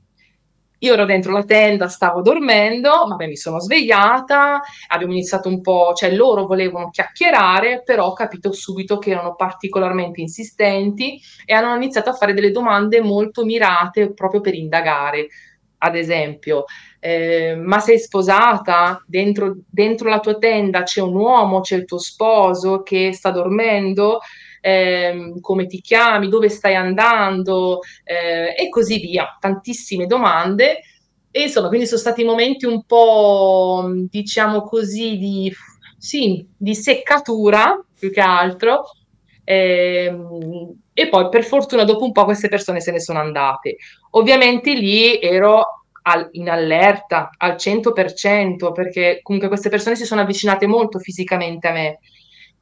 [0.80, 5.94] Io ero dentro la tenda, stavo dormendo, vabbè, mi sono svegliata, abbiamo iniziato un po',
[5.96, 12.12] cioè loro volevano chiacchierare, però ho capito subito che erano particolarmente insistenti e hanno iniziato
[12.12, 15.28] a fare delle domande molto mirate proprio per indagare.
[15.80, 16.66] Ad esempio,
[17.00, 19.04] eh, ma sei sposata?
[19.08, 24.20] Dentro, dentro la tua tenda c'è un uomo, c'è il tuo sposo che sta dormendo?
[24.70, 26.28] Ehm, come ti chiami?
[26.30, 27.80] Dove stai andando?
[28.04, 29.38] Eh, e così via.
[29.40, 30.82] Tantissime domande.
[31.32, 35.54] E insomma, quindi sono stati momenti un po', diciamo così, di,
[35.98, 38.84] sì, di seccatura più che altro.
[39.44, 43.78] Ehm, e poi per fortuna dopo un po' queste persone se ne sono andate.
[44.12, 50.66] Ovviamente lì ero al- in allerta al 100% perché comunque queste persone si sono avvicinate
[50.68, 52.00] molto fisicamente a me.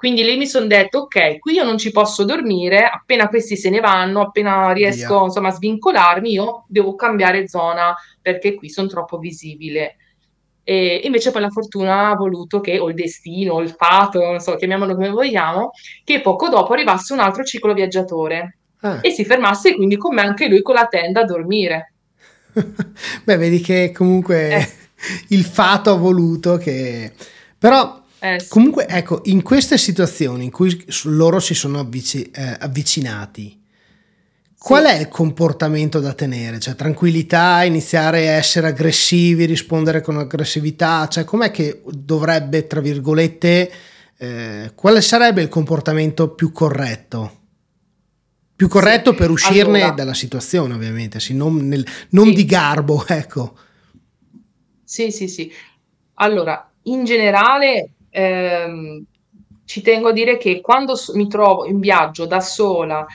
[0.06, 3.72] Quindi lì mi sono detto, ok, qui io non ci posso dormire, appena questi se
[3.72, 4.74] ne vanno, appena Via.
[4.74, 7.92] riesco insomma a svincolarmi, io devo cambiare zona
[8.22, 9.96] perché qui sono troppo visibile.
[10.64, 14.40] E invece poi la fortuna ha voluto che, o il destino, o il fato, non
[14.40, 15.72] so, chiamiamolo come vogliamo,
[16.04, 19.00] che poco dopo arrivasse un altro ciclo viaggiatore Ah.
[19.02, 21.94] e si fermasse quindi con me anche lui con la tenda a dormire.
[23.26, 24.68] Beh, vedi che comunque Eh,
[25.30, 27.12] il fato ha voluto che...
[27.58, 32.58] Però eh sì, comunque ecco, in queste situazioni in cui loro si sono avvici- eh,
[32.60, 33.62] avvicinati,
[34.58, 34.88] qual sì.
[34.88, 36.60] è il comportamento da tenere?
[36.60, 41.08] Cioè tranquillità, iniziare a essere aggressivi, rispondere con aggressività?
[41.08, 43.72] Cioè com'è che dovrebbe, tra virgolette,
[44.18, 47.44] eh, quale sarebbe il comportamento più corretto?
[48.56, 52.46] Più Sì, corretto per uscirne allora, dalla situazione, ovviamente, sì, non, nel- non di sì,
[52.46, 53.56] garbo, ecco.
[54.84, 55.52] sì, sì, sì.
[56.16, 59.06] Allora, in generale, ehm,
[59.66, 63.06] ci tengo a dire che quando mi trovo in viaggio da sola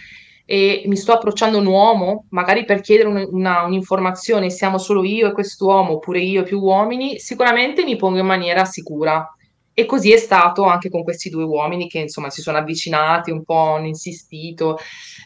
[0.44, 5.28] e mi sto approcciando un uomo, magari per chiedere un- una- un'informazione, siamo solo io
[5.28, 9.32] e quest'uomo, oppure io e più uomini, sicuramente mi pongo in maniera sicura.
[9.72, 13.44] E così è stato anche con questi due uomini che insomma si sono avvicinati, un
[13.44, 14.76] po' hanno insistito,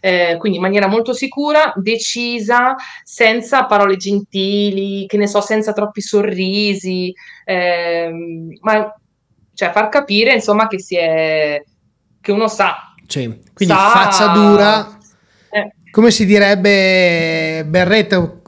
[0.01, 6.01] eh, quindi in maniera molto sicura, decisa, senza parole gentili, che ne so, senza troppi
[6.03, 7.12] sorrisi,
[7.45, 8.95] ehm, ma
[9.55, 11.62] cioè far capire insomma che si è,
[12.20, 14.98] che uno sa, Sì, quindi faccia sa, dura,
[15.50, 18.42] eh, come si direbbe, berretto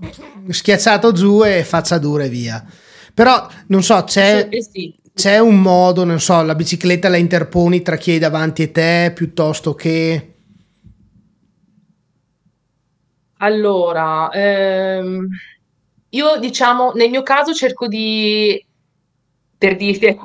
[0.49, 2.65] schiacciato giù e faccia dura e via.
[3.15, 4.95] Però non so, sì, c'è, eh sì.
[5.15, 9.13] c'è un modo, non so, la bicicletta la interponi tra chi è davanti a te
[9.15, 10.33] piuttosto che...
[13.39, 15.29] Allora, ehm,
[16.11, 18.66] io diciamo, nel mio caso cerco di,
[19.59, 20.17] per dirti,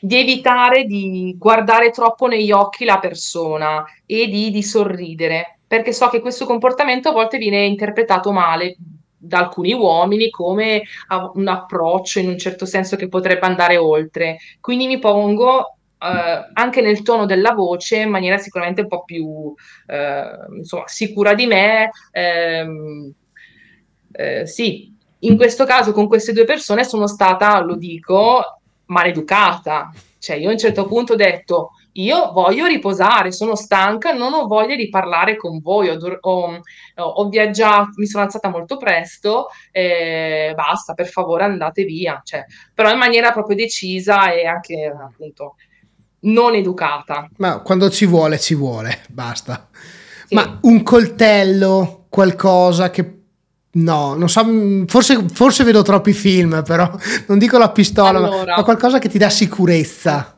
[0.00, 6.08] di evitare di guardare troppo negli occhi la persona e di, di sorridere, perché so
[6.08, 8.76] che questo comportamento a volte viene interpretato male
[9.22, 10.82] da alcuni uomini come
[11.34, 14.38] un approccio in un certo senso che potrebbe andare oltre.
[14.60, 19.54] Quindi mi pongo, eh, anche nel tono della voce in maniera sicuramente un po' più,
[19.86, 20.24] eh,
[20.56, 23.12] insomma, sicura di me Ehm,
[24.12, 28.59] eh, sì, in questo caso con queste due persone sono stata, lo dico,
[28.90, 29.90] maleducata.
[30.18, 34.46] Cioè, io a un certo punto ho detto, io voglio riposare, sono stanca, non ho
[34.46, 35.88] voglia di parlare con voi.
[35.88, 36.60] Ho, ho-
[36.94, 42.20] ho viaggiato, mi sono alzata molto presto, eh, basta, per favore andate via.
[42.22, 45.56] Cioè, però in maniera proprio decisa e anche appunto
[46.20, 47.28] non educata.
[47.38, 49.68] Ma quando ci vuole, ci vuole, basta.
[50.26, 50.34] Sì.
[50.34, 53.19] Ma un coltello, qualcosa che...
[53.72, 54.44] No, non so,
[54.86, 56.90] forse, forse vedo troppi film, però
[57.28, 58.56] non dico la pistola, ma- Allora.
[58.56, 60.34] ma qualcosa che ti dà sicurezza.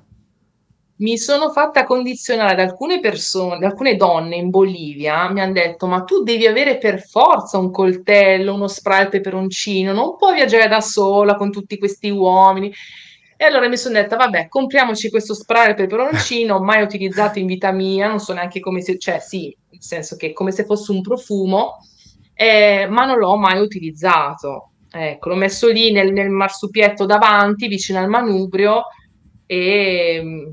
[0.97, 5.87] Mi sono fatta condizionare da alcune persone, da alcune donne in Bolivia, mi hanno detto:
[5.87, 10.68] Ma tu devi avere per forza un coltello, uno spray al peperoncino, non puoi viaggiare
[10.68, 12.72] da sola con tutti questi uomini.
[13.37, 17.72] E allora mi sono detta: Vabbè, compriamoci questo spray al peperoncino, mai utilizzato in vita
[17.72, 20.93] mia, non so neanche come se, cioè, sì, nel senso che è come se fosse
[20.93, 21.78] un profumo,
[22.35, 24.70] eh, ma non l'ho mai utilizzato.
[24.91, 28.83] Ecco, l'ho messo lì nel, nel marsupietto davanti, vicino al manubrio,
[29.47, 30.53] e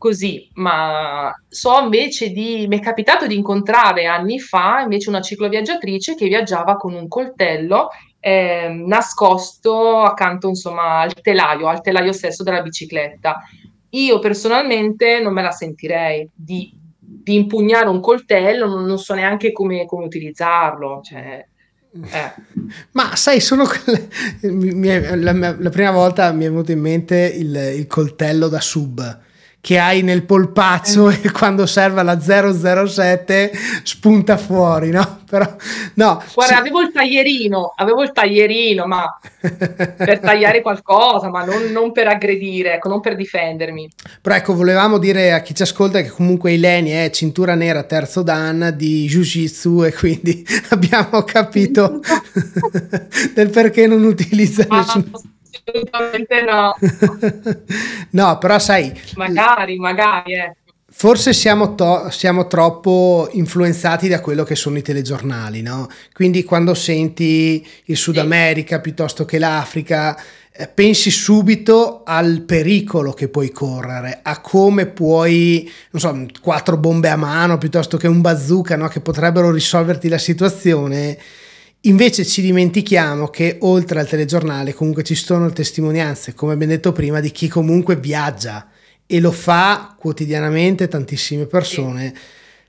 [0.00, 6.14] così, ma so invece di, mi è capitato di incontrare anni fa invece una cicloviaggiatrice
[6.14, 7.88] che viaggiava con un coltello
[8.18, 13.40] ehm, nascosto accanto, insomma, al telaio, al telaio stesso della bicicletta.
[13.90, 16.72] Io personalmente non me la sentirei di,
[17.22, 21.46] di impugnare un coltello, non, non so neanche come, come utilizzarlo, cioè,
[21.92, 22.34] eh.
[22.92, 24.08] Ma sai, sono quelle...
[25.16, 29.28] la, la prima volta mi è venuto in mente il, il coltello da sub
[29.60, 33.52] che hai nel polpaccio e quando serve la 007
[33.82, 35.18] spunta fuori, no?
[35.30, 35.44] Però,
[35.94, 36.22] no.
[36.34, 36.60] Guarda, sì.
[36.60, 42.74] avevo il taglierino, avevo il taglierino, ma per tagliare qualcosa, ma non, non per aggredire,
[42.74, 43.88] ecco, non per difendermi.
[44.20, 48.22] Però ecco, volevamo dire a chi ci ascolta che comunque Ileni è cintura nera terzo
[48.22, 52.00] dan di Jiu-Jitsu e quindi abbiamo capito
[53.34, 55.10] del perché non utilizza Ma nessun...
[55.50, 56.76] assolutamente no.
[58.10, 60.54] no, però sai, Magari, magari, eh.
[60.92, 65.88] Forse siamo, to- siamo troppo influenzati da quello che sono i telegiornali, no?
[66.12, 68.18] Quindi quando senti il Sud.
[68.18, 70.20] America piuttosto che l'Africa,
[70.52, 77.08] eh, pensi subito al pericolo che puoi correre, a come puoi, non so, quattro bombe
[77.08, 78.88] a mano piuttosto che un bazooka, no?
[78.88, 81.16] Che potrebbero risolverti la situazione.
[81.84, 86.92] Invece ci dimentichiamo che oltre al telegiornale comunque ci sono le testimonianze, come abbiamo detto
[86.92, 88.68] prima, di chi comunque viaggia
[89.06, 92.14] e lo fa quotidianamente tantissime persone.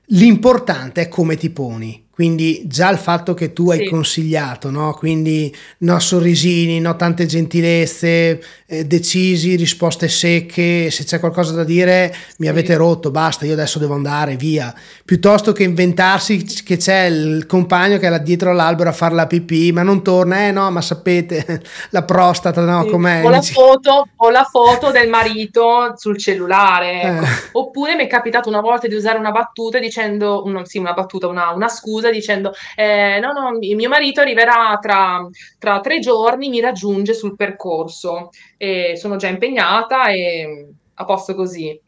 [0.06, 2.01] L'importante è come ti poni.
[2.14, 3.88] Quindi già il fatto che tu hai Sì.
[3.88, 4.92] consigliato, no?
[4.94, 12.14] Quindi no sorrisini, no tante gentilezze, eh, decisi, risposte secche, se c'è qualcosa da dire
[12.38, 12.48] mi Sì.
[12.48, 14.74] avete rotto, basta, io adesso devo andare, via.
[15.04, 19.26] Piuttosto che inventarsi che c'è il compagno che è là dietro all'albero a fare la
[19.26, 22.90] pipì, ma non torna, eh no, ma sapete, la prostata, no, Sì.
[22.90, 23.24] com'è?
[23.24, 27.00] O la, foto, o la foto del marito sul cellulare.
[27.02, 27.24] ecco.
[27.24, 27.28] Eh.
[27.52, 31.26] Oppure mi è capitato una volta di usare una battuta dicendo, una, sì, una battuta,
[31.26, 35.26] una, una scusa dicendo: eh, No, no, mi- mio marito arriverà tra,
[35.58, 38.30] tra tre giorni, mi raggiunge sul percorso.
[38.56, 41.78] E sono già impegnata e a posto così.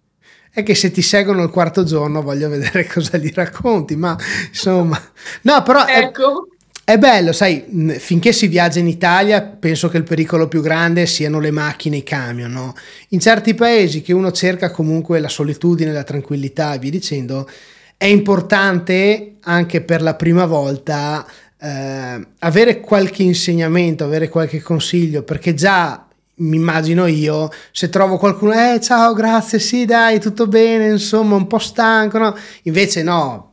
[0.50, 4.16] È che se ti seguono il quarto giorno voglio vedere cosa gli racconti, ma
[4.48, 5.00] insomma,
[5.42, 6.46] no, però è, Ecco.
[6.84, 7.64] è bello, sai,
[7.98, 11.98] finché si viaggia in Italia penso che il pericolo più grande siano le macchine e
[12.00, 12.72] i camion, no?
[13.08, 17.48] In certi paesi che uno cerca comunque la solitudine, la tranquillità e via dicendo,
[17.97, 21.26] è importante anche per la prima volta
[21.59, 28.53] eh, avere qualche insegnamento, avere qualche consiglio, perché già mi immagino io, se trovo qualcuno,
[28.53, 32.34] eh ciao, grazie, sì dai, tutto bene, insomma, un po' stanco, no?
[32.64, 33.53] Invece no,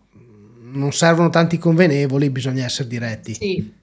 [0.72, 3.34] non servono tanti convenevoli, bisogna essere diretti.
[3.34, 3.80] Sì.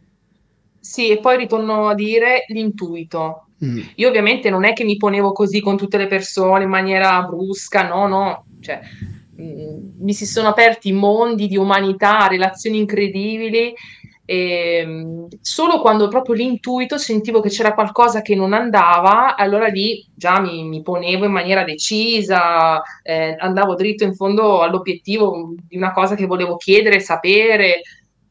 [0.81, 3.49] Sì, e poi ritorno a dire l'intuito.
[3.63, 3.81] Mm.
[3.97, 7.87] Io ovviamente non è che mi ponevo così con tutte le persone in maniera brusca,
[7.87, 8.81] no, no, cioè
[9.43, 13.73] mi si sono aperti mondi di umanità, relazioni incredibili
[14.31, 20.05] e mh, solo quando proprio l'intuito sentivo che c'era qualcosa che non andava, allora lì
[20.15, 25.93] già mi, mi ponevo in maniera decisa, eh, andavo dritto in fondo all'obiettivo di una
[25.93, 27.81] cosa che volevo chiedere, sapere,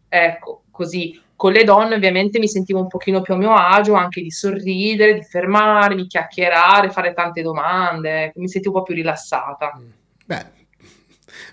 [0.08, 1.20] ecco, così.
[1.36, 5.14] Con le donne ovviamente mi sentivo un pochino più a mio agio, anche di sorridere,
[5.16, 9.80] di fermarmi, chiacchierare, fare tante domande, mi sentivo un po' più rilassata.
[10.26, 10.57] Beh,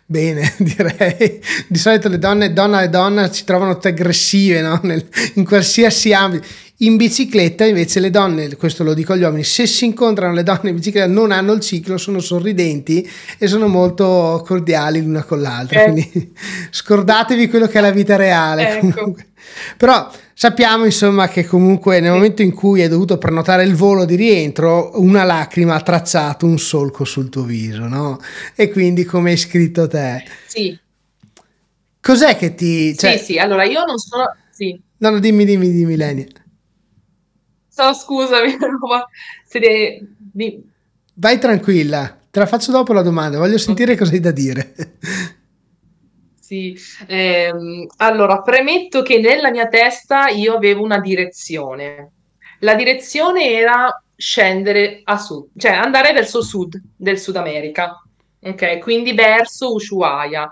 [0.06, 1.40] bene, direi.
[1.68, 4.80] Di solito le donne, donna e donna, si trovano tutte aggressive no?
[4.82, 6.46] Nel- in qualsiasi ambito.
[6.78, 10.70] In bicicletta invece le donne, questo lo dico agli uomini, se si incontrano le donne
[10.70, 13.08] in bicicletta non hanno il ciclo, sono sorridenti
[13.38, 15.84] e sono molto cordiali l'una con l'altra.
[15.84, 15.92] Eh.
[15.92, 16.32] Quindi
[16.70, 18.80] scordatevi quello che è la vita reale.
[18.80, 19.14] Ecco.
[19.76, 24.16] Però sappiamo insomma che comunque nel momento in cui hai dovuto prenotare il volo di
[24.16, 28.18] rientro, una lacrima ha tracciato un solco sul tuo viso, no?
[28.56, 30.24] E quindi come hai scritto te.
[30.46, 30.76] Sì,
[32.04, 32.94] Cos'è che ti...
[32.94, 34.24] Cioè, sì, sì, allora io non sono...
[34.50, 36.26] Sì, No, no, dimmi, dimmi, dimmi, Lenia.
[37.74, 38.56] So, scusami,
[38.88, 39.06] ma
[39.44, 40.62] se di-
[41.16, 44.74] Vai tranquilla, te la faccio dopo la domanda, voglio sentire cosa hai da dire.
[46.38, 52.10] Sì, ehm, allora premetto che nella mia testa io avevo una direzione.
[52.60, 58.00] La direzione era scendere a sud, cioè andare verso sud del Sud America,
[58.40, 58.78] ok?
[58.78, 60.50] Quindi verso Ushuaia.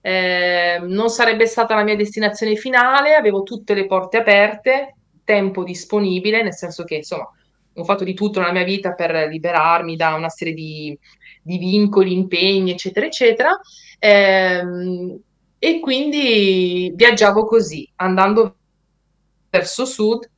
[0.00, 6.42] Eh, non sarebbe stata la mia destinazione finale, avevo tutte le porte aperte, tempo disponibile,
[6.42, 7.28] nel senso che insomma
[7.76, 10.96] ho fatto di tutto nella mia vita per liberarmi da una serie di,
[11.42, 13.60] di vincoli, impegni, eccetera, eccetera.
[13.98, 15.18] Ehm,
[15.58, 18.56] e quindi viaggiavo così, andando
[19.50, 20.28] verso sud.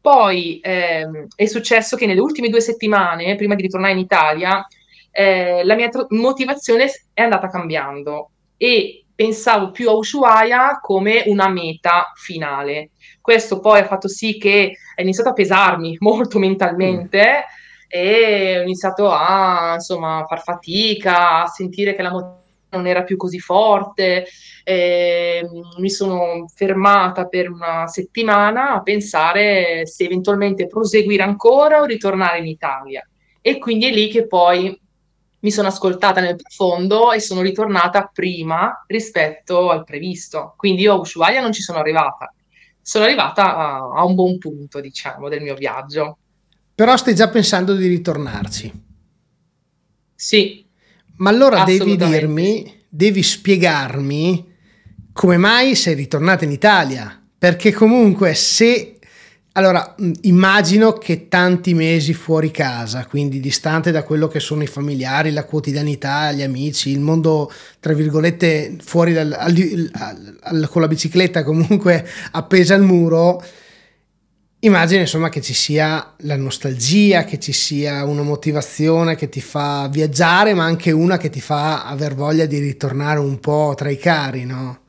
[0.00, 4.66] Poi ehm, è successo che nelle ultime due settimane, prima di ritornare in Italia,
[5.12, 11.48] eh, la mia tro- motivazione è andata cambiando e pensavo più a Ushuaia come una
[11.48, 12.90] meta finale.
[13.20, 17.44] Questo poi ha fatto sì che è iniziato a pesarmi molto mentalmente
[17.86, 23.16] e ho iniziato a insomma far fatica, a sentire che la motivazione non era più
[23.16, 24.26] così forte.
[24.64, 25.46] E
[25.78, 32.46] mi sono fermata per una settimana a pensare se eventualmente proseguire ancora o ritornare in
[32.46, 33.06] Italia.
[33.40, 34.80] E quindi è lì che poi
[35.42, 40.54] mi sono ascoltata nel profondo e sono ritornata prima rispetto al previsto.
[40.56, 42.32] Quindi io a Ushuaia non ci sono arrivata.
[42.80, 46.18] Sono arrivata a, a un buon punto, diciamo, del mio viaggio.
[46.74, 48.72] Però stai già pensando di ritornarci.
[50.14, 50.64] Sì,
[51.16, 54.50] Ma allora devi dirmi, devi spiegarmi
[55.12, 57.20] come mai sei ritornata in Italia.
[57.36, 58.98] Perché comunque se...
[59.54, 64.66] Allora, mh, immagino che tanti mesi fuori casa, quindi distante da quello che sono i
[64.66, 70.80] familiari, la quotidianità, gli amici, il mondo, tra virgolette, fuori dal, al al- al- con
[70.80, 73.42] la bicicletta comunque appesa al muro,
[74.64, 79.88] Immagino insomma che ci sia la nostalgia, che ci sia una motivazione che ti fa
[79.90, 83.96] viaggiare, ma anche una che ti fa aver voglia di ritornare un po' tra i
[83.98, 84.82] cari, no?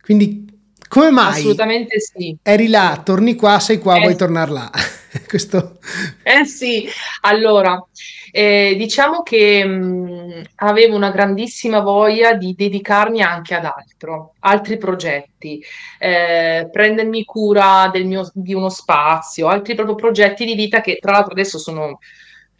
[0.00, 0.46] Quindi
[0.88, 2.36] come mai Assolutamente sì.
[2.42, 4.70] eri là, torni qua, sei qua, vuoi Eh, tornare là?
[5.26, 5.78] Questo
[6.22, 6.88] Eh sì,
[7.22, 7.82] allora,
[8.30, 15.62] eh, diciamo che mh, avevo una grandissima voglia di dedicarmi anche ad altro, altri progetti,
[15.98, 21.12] eh, prendermi cura del mio, di uno spazio, altri proprio progetti di vita che tra
[21.12, 21.98] l'altro adesso sono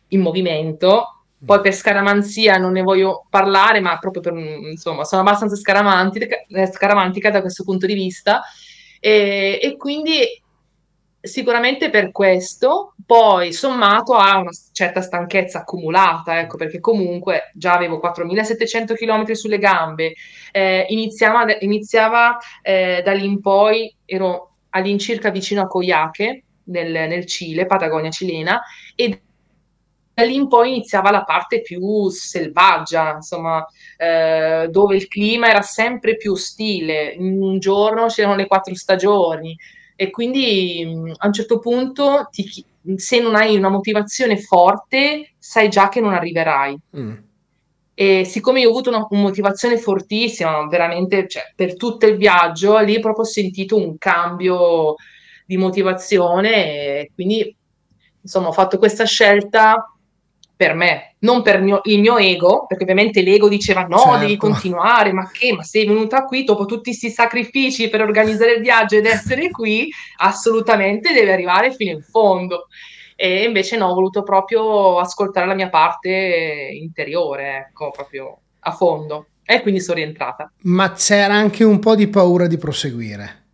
[0.08, 1.17] in movimento.
[1.44, 6.66] Poi per scaramanzia non ne voglio parlare, ma proprio per, insomma, sono abbastanza scaramantica, eh,
[6.66, 8.42] scaramantica da questo punto di vista.
[9.00, 10.26] E, e quindi
[11.20, 18.00] sicuramente per questo, poi sommato a una certa stanchezza accumulata, ecco, perché comunque già avevo
[18.02, 20.14] 4.700 km sulle gambe,
[20.52, 27.24] eh, iniziava, iniziava eh, da lì in poi, ero all'incirca vicino a Coyhaique, nel, nel
[27.26, 28.60] Cile, Patagonia cilena,
[28.94, 29.22] e
[30.18, 33.64] da lì in poi iniziava la parte più selvaggia, insomma,
[33.96, 37.12] eh, dove il clima era sempre più ostile.
[37.12, 39.56] In un giorno c'erano le quattro stagioni
[39.94, 42.64] e quindi mh, a un certo punto, ti
[42.96, 46.78] se non hai una motivazione forte, sai già che non arriverai.
[46.96, 47.12] mm,
[47.94, 52.78] E siccome io ho avuto una, una motivazione fortissima, veramente, cioè, per tutto il viaggio,
[52.78, 54.94] lì proprio ho sentito un cambio
[55.44, 57.54] di motivazione e quindi,
[58.22, 59.92] insomma, ho fatto questa scelta
[60.58, 64.32] per me, non per il mio, il mio ego, perché ovviamente l'ego diceva no, devi
[64.32, 64.48] certo.
[64.48, 68.96] continuare, ma che, ma sei venuta qui dopo tutti questi sacrifici per organizzare il viaggio
[68.96, 72.66] ed essere qui, assolutamente devi arrivare fino in fondo.
[73.14, 76.10] E invece no, ho voluto proprio ascoltare la mia parte
[76.72, 79.26] interiore, ecco, proprio a fondo.
[79.44, 80.50] E quindi sono rientrata.
[80.62, 83.44] Ma c'era anche un po' di paura di proseguire.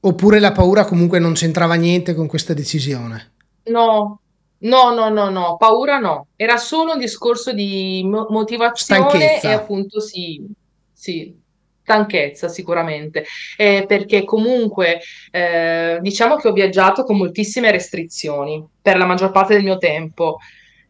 [0.00, 3.30] Oppure la paura comunque non c'entrava niente con questa decisione.
[3.66, 4.21] No,
[4.62, 6.28] no, no, no, no, paura no.
[6.36, 9.54] Era solo un discorso di mo- motivazione e Stanchezza.
[9.54, 10.44] appunto sì,
[10.92, 11.34] sì,
[11.82, 13.24] stanchezza sicuramente.
[13.56, 15.00] Eh, perché comunque
[15.30, 20.38] eh, diciamo che ho viaggiato con moltissime restrizioni per la maggior parte del mio tempo,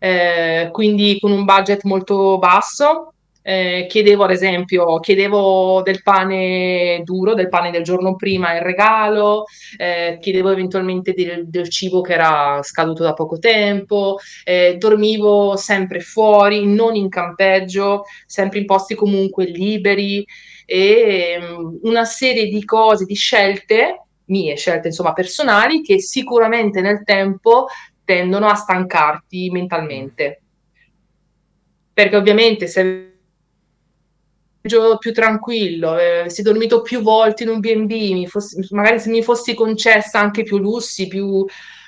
[0.04, 3.11] Eh, quindi con un budget molto basso.
[3.44, 9.46] Eh, chiedevo ad esempio, chiedevo del pane duro, del pane del giorno prima in regalo,
[9.76, 15.98] eh, chiedevo eventualmente del, del cibo che era scaduto da poco tempo, eh, dormivo sempre
[15.98, 20.24] fuori, non in campeggio, sempre in posti comunque liberi
[20.64, 27.02] e um, una serie di cose, di scelte, mie scelte insomma personali, che sicuramente nel
[27.04, 27.66] tempo
[28.04, 30.40] tendono a stancarti mentalmente.
[31.92, 33.11] Perché ovviamente se
[34.62, 39.22] viaggio più tranquillo, eh, avessi dormito più volte in un B&B, fossi- magari se mi
[39.22, 41.44] fossi concessa anche più lussi, più,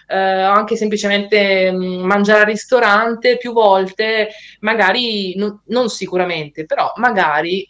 [0.09, 4.29] eh, anche semplicemente mh, mangiare al ristorante più volte,
[4.61, 7.69] magari, no, non sicuramente, però magari,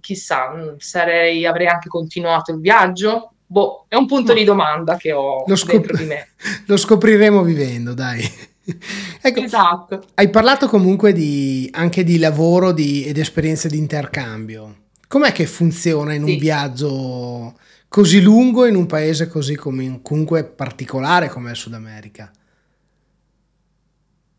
[0.00, 3.32] chissà, sarei, avrei anche continuato il viaggio.
[3.50, 4.38] Boh, è un punto no.
[4.38, 6.28] di domanda che ho lo scop- dentro di me.
[6.66, 8.22] Lo scopriremo vivendo, dai.
[9.22, 10.04] ecco, esatto.
[10.14, 14.86] Hai parlato comunque di, anche di lavoro di, ed esperienze di intercambio.
[15.06, 16.36] Com'è che funziona in un sì.
[16.36, 17.58] viaggio
[17.88, 22.30] così lungo in un paese così come, comunque particolare come il Sud America?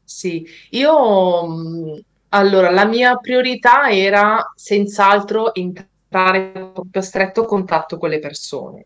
[0.04, 8.20] Sì, io allora la mia priorità era senz'altro entrare in proprio stretto contatto con le
[8.20, 8.86] persone.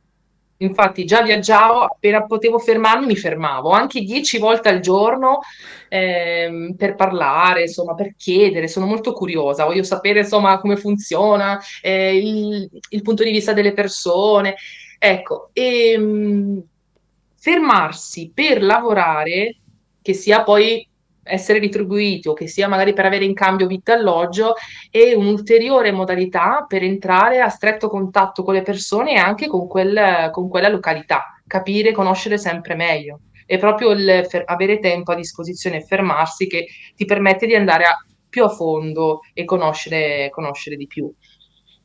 [0.58, 5.40] Infatti già viaggiavo, appena potevo fermarmi mi fermavo, anche dieci volte al giorno
[5.90, 12.16] ehm, per parlare, insomma, per chiedere, sono molto curiosa, voglio sapere insomma come funziona, eh,
[12.18, 14.56] il, il, punto di vista delle persone.
[15.00, 16.64] Ecco, e, ehm,
[17.36, 19.58] fermarsi per lavorare,
[20.02, 20.88] che sia poi
[21.24, 24.56] essere retribuiti o che sia magari per avere in cambio vitto e alloggio
[24.90, 30.30] è un'ulteriore modalità per entrare a stretto contatto con le persone e anche con, quel,
[30.32, 33.22] con quella località, capire, conoscere sempre meglio.
[33.46, 37.86] È proprio il fer- avere tempo a disposizione e fermarsi che ti permette di andare
[37.86, 37.96] a,
[38.30, 41.12] più a fondo e conoscere, conoscere di più.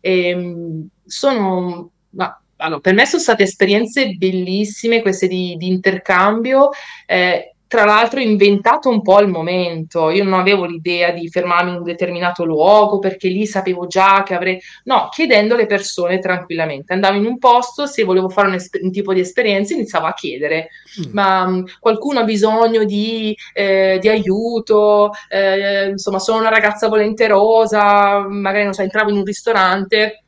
[0.01, 6.71] E, ehm, sono, ma, allora, per me sono state esperienze bellissime queste di, di intercambio.
[7.07, 10.11] Eh, tra l'altro inventato un po' al momento.
[10.11, 14.35] Io non avevo l'idea di fermarmi in un determinato luogo perché lì sapevo già che
[14.35, 14.59] avrei.
[14.85, 16.95] No, chiedendo alle persone tranquillamente.
[16.95, 20.15] Andavo in un posto, se volevo fare un, esper- un tipo di esperienza, iniziavo a
[20.15, 21.13] chiedere: mm.
[21.13, 25.13] ma um, qualcuno ha bisogno di, eh, di aiuto?
[25.29, 30.23] Eh, insomma, sono una ragazza volenterosa, magari non so, entravo in un ristorante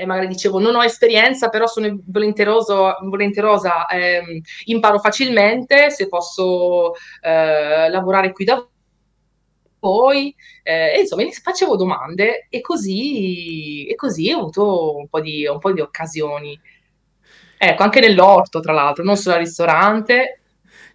[0.00, 7.90] e magari dicevo non ho esperienza, però sono volenterosa, ehm, imparo facilmente, se posso eh,
[7.90, 8.66] lavorare qui da
[9.78, 15.46] voi, eh, e insomma facevo domande e così, e così ho avuto un po' di,
[15.46, 16.58] un po' di occasioni.
[17.58, 20.40] Ecco, anche nell'orto, tra l'altro, non solo al ristorante.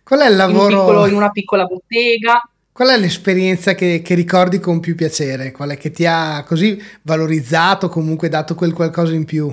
[0.03, 0.71] Qual è il lavoro?
[0.71, 2.41] In, un piccolo, in una piccola bottega.
[2.75, 5.53] Qual è l'esperienza che, che, ricordi con più piacere?
[5.53, 9.49] Qual è che ti ha così valorizzato, comunque dato quel qualcosa in più?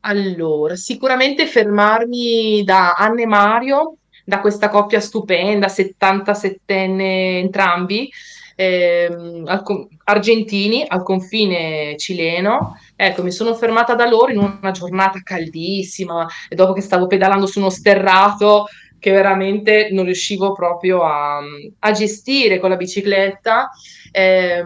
[0.00, 3.96] Allora, sicuramente fermarmi da Anne e Mario,
[4.26, 8.10] da questa coppia stupenda, 77enne entrambi,
[8.54, 9.62] ehm, al,
[10.04, 12.76] argentini al confine cileno.
[12.94, 17.58] Ecco, mi sono fermata da loro in una giornata caldissima, dopo che stavo pedalando su
[17.58, 18.66] uno sterrato,
[18.98, 21.40] che veramente non riuscivo proprio a,
[21.78, 23.70] a gestire con la bicicletta.
[24.10, 24.64] Eh,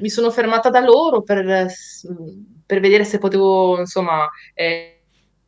[0.00, 1.66] mi sono fermata da loro per,
[2.66, 5.00] per vedere se potevo, insomma, eh,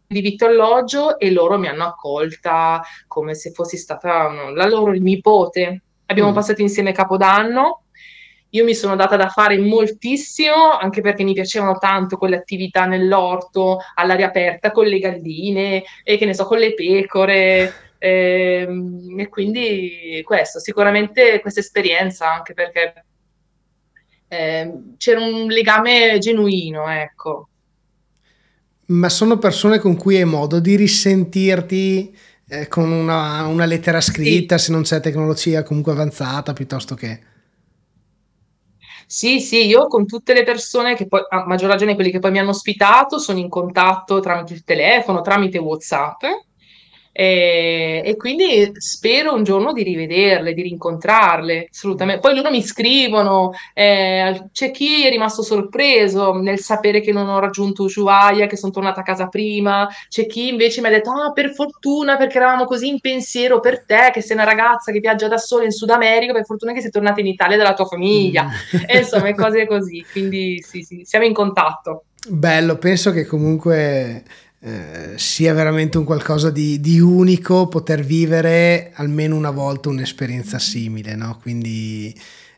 [0.07, 5.83] di vitto alloggio e loro mi hanno accolta come se fossi stata la loro nipote.
[6.07, 6.35] Abbiamo mm.
[6.35, 7.83] passato insieme Capodanno.
[8.53, 13.77] Io mi sono data da fare moltissimo, anche perché mi piacevano tanto quelle attività nell'orto,
[13.95, 17.88] all'aria aperta, con le galline, e che ne so, con le pecore.
[17.99, 23.05] E, ehm, e quindi questo, sicuramente questa esperienza, anche perché
[24.29, 27.49] eh, c'era un legame genuino, ecco.
[28.87, 32.17] Ma sono persone con cui hai modo di risentirti
[32.49, 34.67] eh, con una, una, lettera scritta, sì.
[34.67, 37.21] se non c'è tecnologia comunque avanzata, piuttosto che...
[39.07, 42.31] Sì, sì, io con tutte le persone che poi, a maggior ragione quelli che poi
[42.31, 46.23] mi hanno ospitato, sono in contatto tramite il telefono, tramite WhatsApp
[47.21, 52.21] e, e, quindi spero un giorno di rivederle, di rincontrarle, assolutamente.
[52.21, 57.41] Poi loro mi scrivono, eh, c'è chi è rimasto sorpreso nel sapere che non ho
[57.41, 61.33] raggiunto Ushuaia, che sono tornata a casa prima, c'è chi invece mi ha detto, ah,
[61.33, 65.27] per fortuna, perché eravamo così in pensiero per te, che sei una ragazza che viaggia
[65.27, 68.45] da sola in Sud America, per fortuna che sei tornata in Italia dalla tua famiglia,
[68.45, 68.79] mm.
[68.87, 72.05] e insomma, cose così, quindi sì, sì, siamo in contatto.
[72.29, 74.23] Bello, penso che comunque
[74.61, 81.15] eh, sia veramente un qualcosa di, di, unico poter vivere almeno una volta un'esperienza simile,
[81.15, 81.39] no?
[81.41, 82.13] Quindi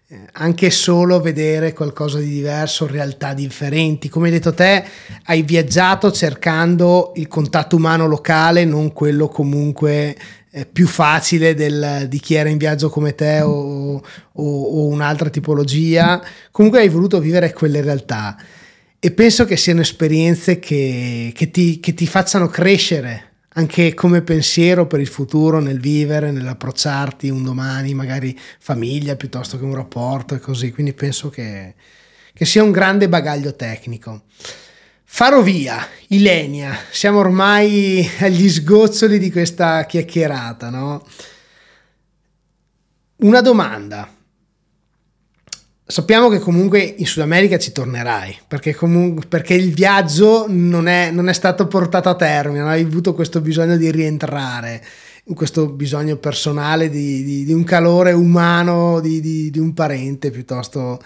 [0.09, 4.09] eh, anche solo vedere qualcosa di diverso, realtà differenti.
[4.09, 4.83] Come hai detto te,
[5.25, 10.17] hai viaggiato cercando il contatto umano locale, non quello comunque
[10.53, 15.29] eh, più facile del, di chi era in viaggio come te o, o, o un'altra
[15.29, 16.21] tipologia.
[16.51, 18.37] Comunque hai voluto vivere quelle realtà
[19.03, 24.87] e penso che siano esperienze che, che, ti, che ti facciano crescere anche come pensiero
[24.87, 30.39] per il futuro nel vivere, nell'approcciarti un domani, magari famiglia piuttosto che un rapporto e
[30.39, 30.71] così.
[30.71, 31.75] Quindi penso che,
[32.35, 34.25] che sia un grande bagaglio tecnico.
[35.05, 41.07] Farovia, Ilenia, siamo ormai agli sgoccioli di questa chiacchierata, no?
[43.17, 44.20] Una domanda.
[45.91, 51.11] Sappiamo che comunque in Sud America ci tornerai, perché, comunque, perché il viaggio non è,
[51.11, 54.83] non è, stato portato a termine, non hai avuto questo bisogno di rientrare,
[55.35, 59.21] questo bisogno personale di, di, di un calore umano, di,
[59.51, 61.03] di, un parente piuttosto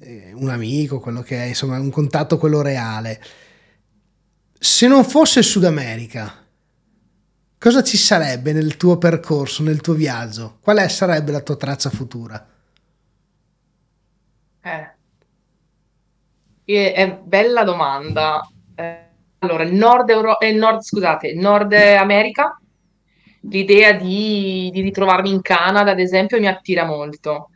[0.00, 3.20] eh, un amico, quello che è, insomma, un contatto quello reale
[4.58, 6.44] se non fosse Sud America,
[7.58, 10.58] cosa ci sarebbe nel tuo percorso, nel tuo viaggio?
[10.60, 12.54] Qual è, sarebbe la tua traccia futura?
[14.66, 14.94] Eh.
[16.92, 18.44] È bella domanda.
[18.74, 19.04] Eh,
[19.38, 22.60] allora, il Nord, Euro- eh, Nord, scusate, Nord America,
[23.42, 27.50] l'idea di, di ritrovarmi in Canada, ad esempio, mi attira molto.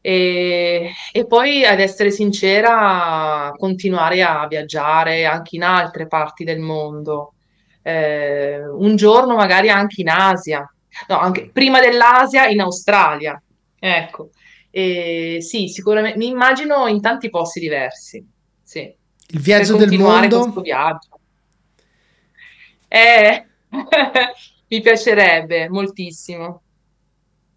[0.00, 7.34] E, e, poi, ad essere sincera, continuare a viaggiare anche in altre parti del mondo.
[7.82, 10.68] Eh, un giorno magari anche in Asia,
[11.06, 13.40] no, anche prima dell'Asia in Australia.
[13.78, 14.30] Ecco,
[14.70, 18.24] e, sì, sicuramente mi immagino in tanti posti diversi.
[18.62, 18.94] Sì.
[19.30, 20.40] Il viaggio del mondo.
[20.42, 21.20] questo viaggio.
[22.88, 23.46] Eh,
[24.68, 26.62] mi piacerebbe moltissimo.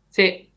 [0.10, 0.50] Sì.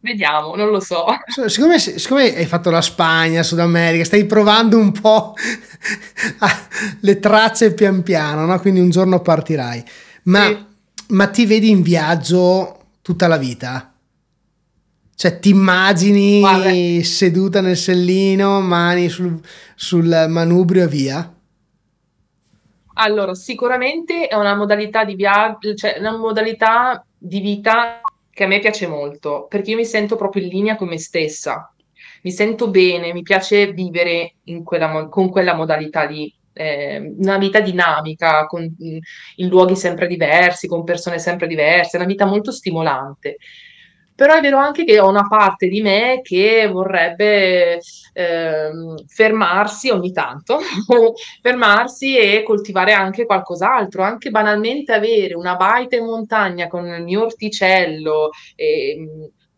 [0.00, 1.06] Vediamo, non lo so.
[1.46, 5.34] Siccome, siccome, hai fatto la Spagna, Sud America, stai provando un po'
[7.00, 8.60] le tracce pian piano, no?
[8.60, 9.84] quindi un giorno partirai.
[10.24, 10.64] Ma, sì.
[11.08, 13.92] ma, ti vedi in viaggio tutta la vita?
[15.18, 17.02] Cioè ti immagini Guarda.
[17.02, 19.36] seduta nel sellino, mani sul,
[19.74, 21.34] sul manubrio e via?
[22.94, 27.98] Allora, sicuramente è una modalità di viaggio, cioè una modalità di vita
[28.30, 31.74] che a me piace molto, perché io mi sento proprio in linea con me stessa,
[32.22, 38.46] mi sento bene, mi piace vivere quella, con quella modalità lì, eh, una vita dinamica,
[38.46, 43.38] con, in luoghi sempre diversi, con persone sempre diverse, una vita molto stimolante.
[44.18, 47.80] Però è vero anche che ho una parte di me che vorrebbe
[48.12, 48.70] eh,
[49.06, 50.58] fermarsi ogni tanto,
[51.40, 57.22] fermarsi e coltivare anche qualcos'altro, anche banalmente avere una baita in montagna con il mio
[57.26, 58.30] orticello.
[58.56, 59.06] E,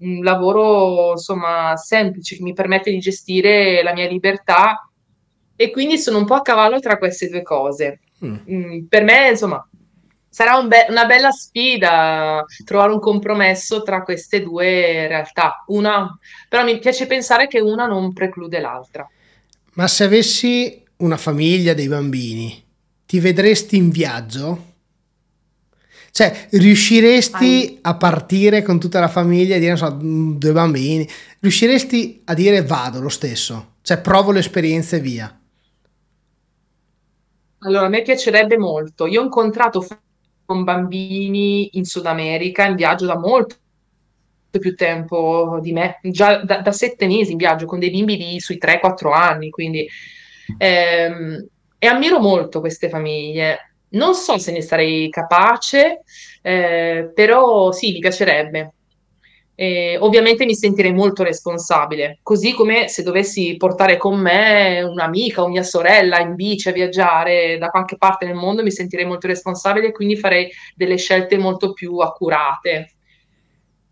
[0.00, 4.90] un lavoro insomma semplice che mi permette di gestire la mia libertà
[5.56, 8.00] e quindi sono un po' a cavallo tra queste due cose.
[8.24, 8.36] Mm.
[8.50, 9.66] Mm, per me, insomma,
[10.30, 15.64] sarà un be- una bella sfida trovare un compromesso tra queste due realtà.
[15.66, 16.16] Una,
[16.48, 19.06] però mi piace pensare che una non preclude l'altra.
[19.74, 22.64] Ma se avessi una famiglia, dei bambini,
[23.06, 24.68] ti vedresti in viaggio?
[26.12, 29.90] Cioè, riusciresti a partire con tutta la famiglia e dire, non so,
[30.38, 31.08] due bambini,
[31.38, 33.74] riusciresti a dire vado lo stesso?
[33.82, 35.40] Cioè, provo l'esperienza e via.
[37.58, 39.06] Allora, a me piacerebbe molto.
[39.06, 39.80] Io ho incontrato
[40.50, 43.54] con bambini in Sud America in viaggio da molto
[44.50, 48.40] più tempo di me, già da, da sette mesi in viaggio con dei bimbi di
[48.40, 49.86] sui 3-4 anni, quindi
[50.58, 51.46] ehm,
[51.78, 53.74] e ammiro molto queste famiglie.
[53.90, 56.02] Non so se ne sarei capace,
[56.42, 58.72] eh, però sì, mi piacerebbe.
[59.60, 65.48] Eh, ovviamente mi sentirei molto responsabile, così come se dovessi portare con me un'amica o
[65.48, 69.88] mia sorella in bici a viaggiare da qualche parte nel mondo, mi sentirei molto responsabile
[69.88, 72.94] e quindi farei delle scelte molto più accurate.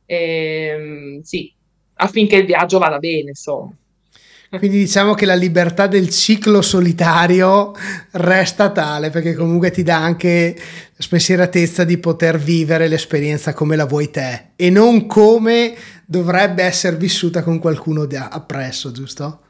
[0.06, 1.52] Eh, sì,
[1.96, 3.70] affinché il viaggio vada bene, insomma.
[4.51, 7.72] Quindi diciamo che la libertà del ciclo solitario
[8.12, 10.57] resta tale perché comunque ti dà anche
[10.96, 15.74] spensieratezza di poter vivere l'esperienza come la vuoi te e non come
[16.07, 19.40] dovrebbe essere vissuta con qualcuno appresso, giusto?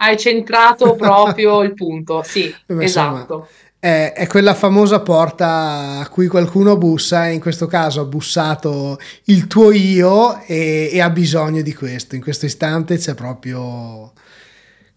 [0.00, 3.34] Hai centrato proprio il punto, sì, Beh, esatto.
[3.34, 3.48] Insomma,
[3.80, 8.98] è, è, quella famosa porta a cui qualcuno bussa e in questo caso ha bussato
[9.24, 12.14] il tuo io e, e ha bisogno di questo.
[12.14, 14.12] In questo istante c'è proprio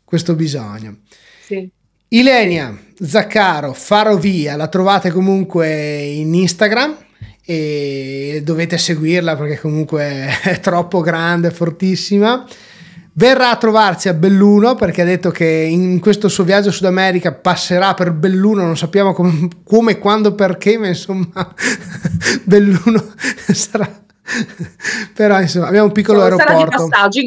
[0.04, 0.98] questo bisogno.
[1.46, 1.70] Sì.
[2.10, 6.98] Ilenia Zaccaro, Faro Via, la trovate comunque in Instagram
[7.46, 12.46] e dovete seguirla perché comunque è troppo grande, fortissima
[13.14, 16.86] verrà a trovarci a Belluno perché ha detto che in questo suo viaggio a Sud
[16.86, 21.28] America passerà per Belluno, non sappiamo come, come quando, perché, ma insomma
[22.44, 23.14] Belluno
[23.52, 24.00] sarà...
[25.14, 26.78] Però insomma abbiamo un piccolo sarà aeroporto.
[26.78, 27.22] Sarà di passaggio.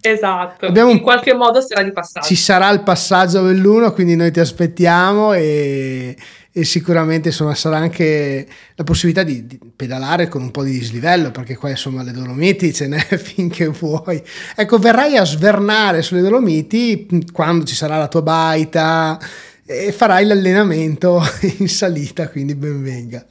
[0.00, 2.26] Esatto, abbiamo in qualche modo sarà di passaggio.
[2.26, 6.16] Ci sarà il passaggio a Belluno, quindi noi ti aspettiamo e,
[6.58, 8.46] e sicuramente insomma sarà anche
[8.76, 12.72] la possibilità di, di, pedalare con un po' di dislivello perché qua insomma le Dolomiti
[12.72, 14.22] ce n'è finché vuoi
[14.54, 19.20] ecco verrai a svernare sulle Dolomiti quando ci sarà la tua baita
[19.66, 21.22] e farai l'allenamento
[21.58, 23.26] in salita quindi benvenga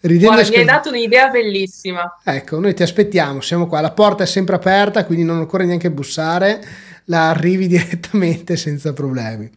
[0.00, 2.20] Ridendo Guarda, mi hai dato un'idea bellissima.
[2.22, 5.90] Ecco, noi ti aspettiamo, siamo qua, la porta è sempre aperta, quindi non occorre neanche
[5.90, 6.64] bussare,
[7.06, 9.50] la arrivi direttamente senza problemi.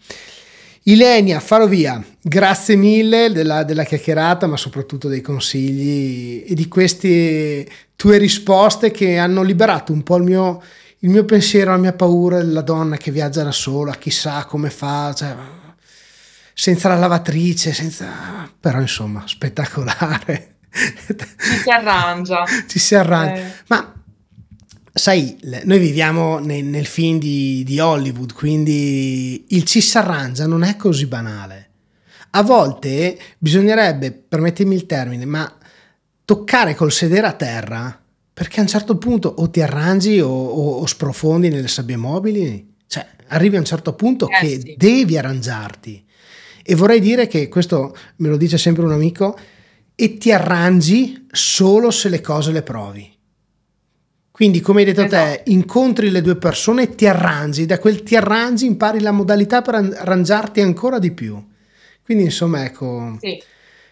[0.84, 8.18] Ilenia Farovia, grazie mille della, della, chiacchierata, ma soprattutto dei consigli e di queste tue
[8.18, 10.60] risposte che hanno liberato un po' il mio,
[11.00, 15.14] il mio pensiero, la mia paura della donna che viaggia da sola, chissà come fa,
[15.14, 15.36] cioè,
[16.52, 18.50] senza la lavatrice, senza...
[18.60, 20.56] però insomma, spettacolare.
[20.72, 22.44] Ci si arrangia.
[22.68, 23.42] Ci si arrangia.
[23.42, 23.54] Eh.
[23.68, 24.01] Ma
[24.94, 30.64] sai, noi viviamo nel, nel film di, di, Hollywood, quindi il ci si arrangia non
[30.64, 31.70] è così banale.
[32.32, 35.54] A volte bisognerebbe, permettimi il termine, ma
[36.26, 38.02] toccare col sedere a terra,
[38.34, 42.74] perché a un certo punto o ti arrangi o, o, o sprofondi nelle sabbie mobili.
[42.88, 44.76] Cioè, arrivi a un certo punto eh, che sì.
[44.78, 46.06] devi arrangiarti.
[46.64, 49.38] E vorrei dire che questo me lo dice sempre un amico,
[49.96, 53.11] e ti arrangi solo se le cose le provi.
[54.42, 55.44] Quindi, come hai detto esatto.
[55.44, 59.62] te, incontri le due persone e ti arrangi, da quel ti arrangi impari la modalità
[59.62, 61.40] per arrangiarti ancora di più.
[62.04, 63.20] Quindi, insomma, ecco.
[63.20, 63.40] Sì.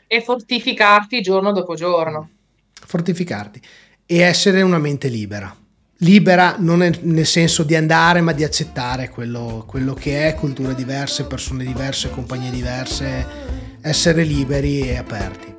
[0.08, 2.30] E fortificarti giorno dopo giorno.
[2.74, 3.62] Fortificarti
[4.08, 5.56] e essere una mente libera
[6.02, 11.26] libera non nel senso di andare ma di accettare quello, quello, che è, culture diverse,
[11.26, 13.28] persone diverse, compagnie diverse,
[13.82, 15.56] essere liberi e aperti.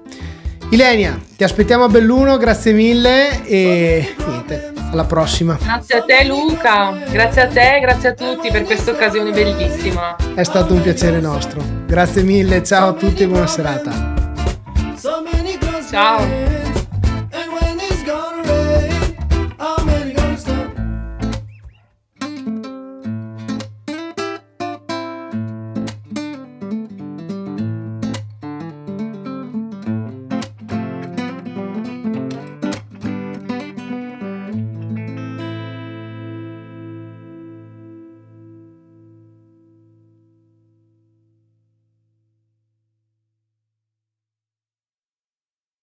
[0.71, 5.59] Ilenia, ti aspettiamo a Belluno, grazie mille e niente, alla prossima.
[5.61, 10.17] Grazie a te Luca, grazie a te, grazie a tutti per questa occasione bellissima.
[10.35, 11.63] È stato un piacere nostro.
[11.87, 14.15] Grazie mille, ciao a tutti e buona serata.
[15.91, 16.60] Ciao.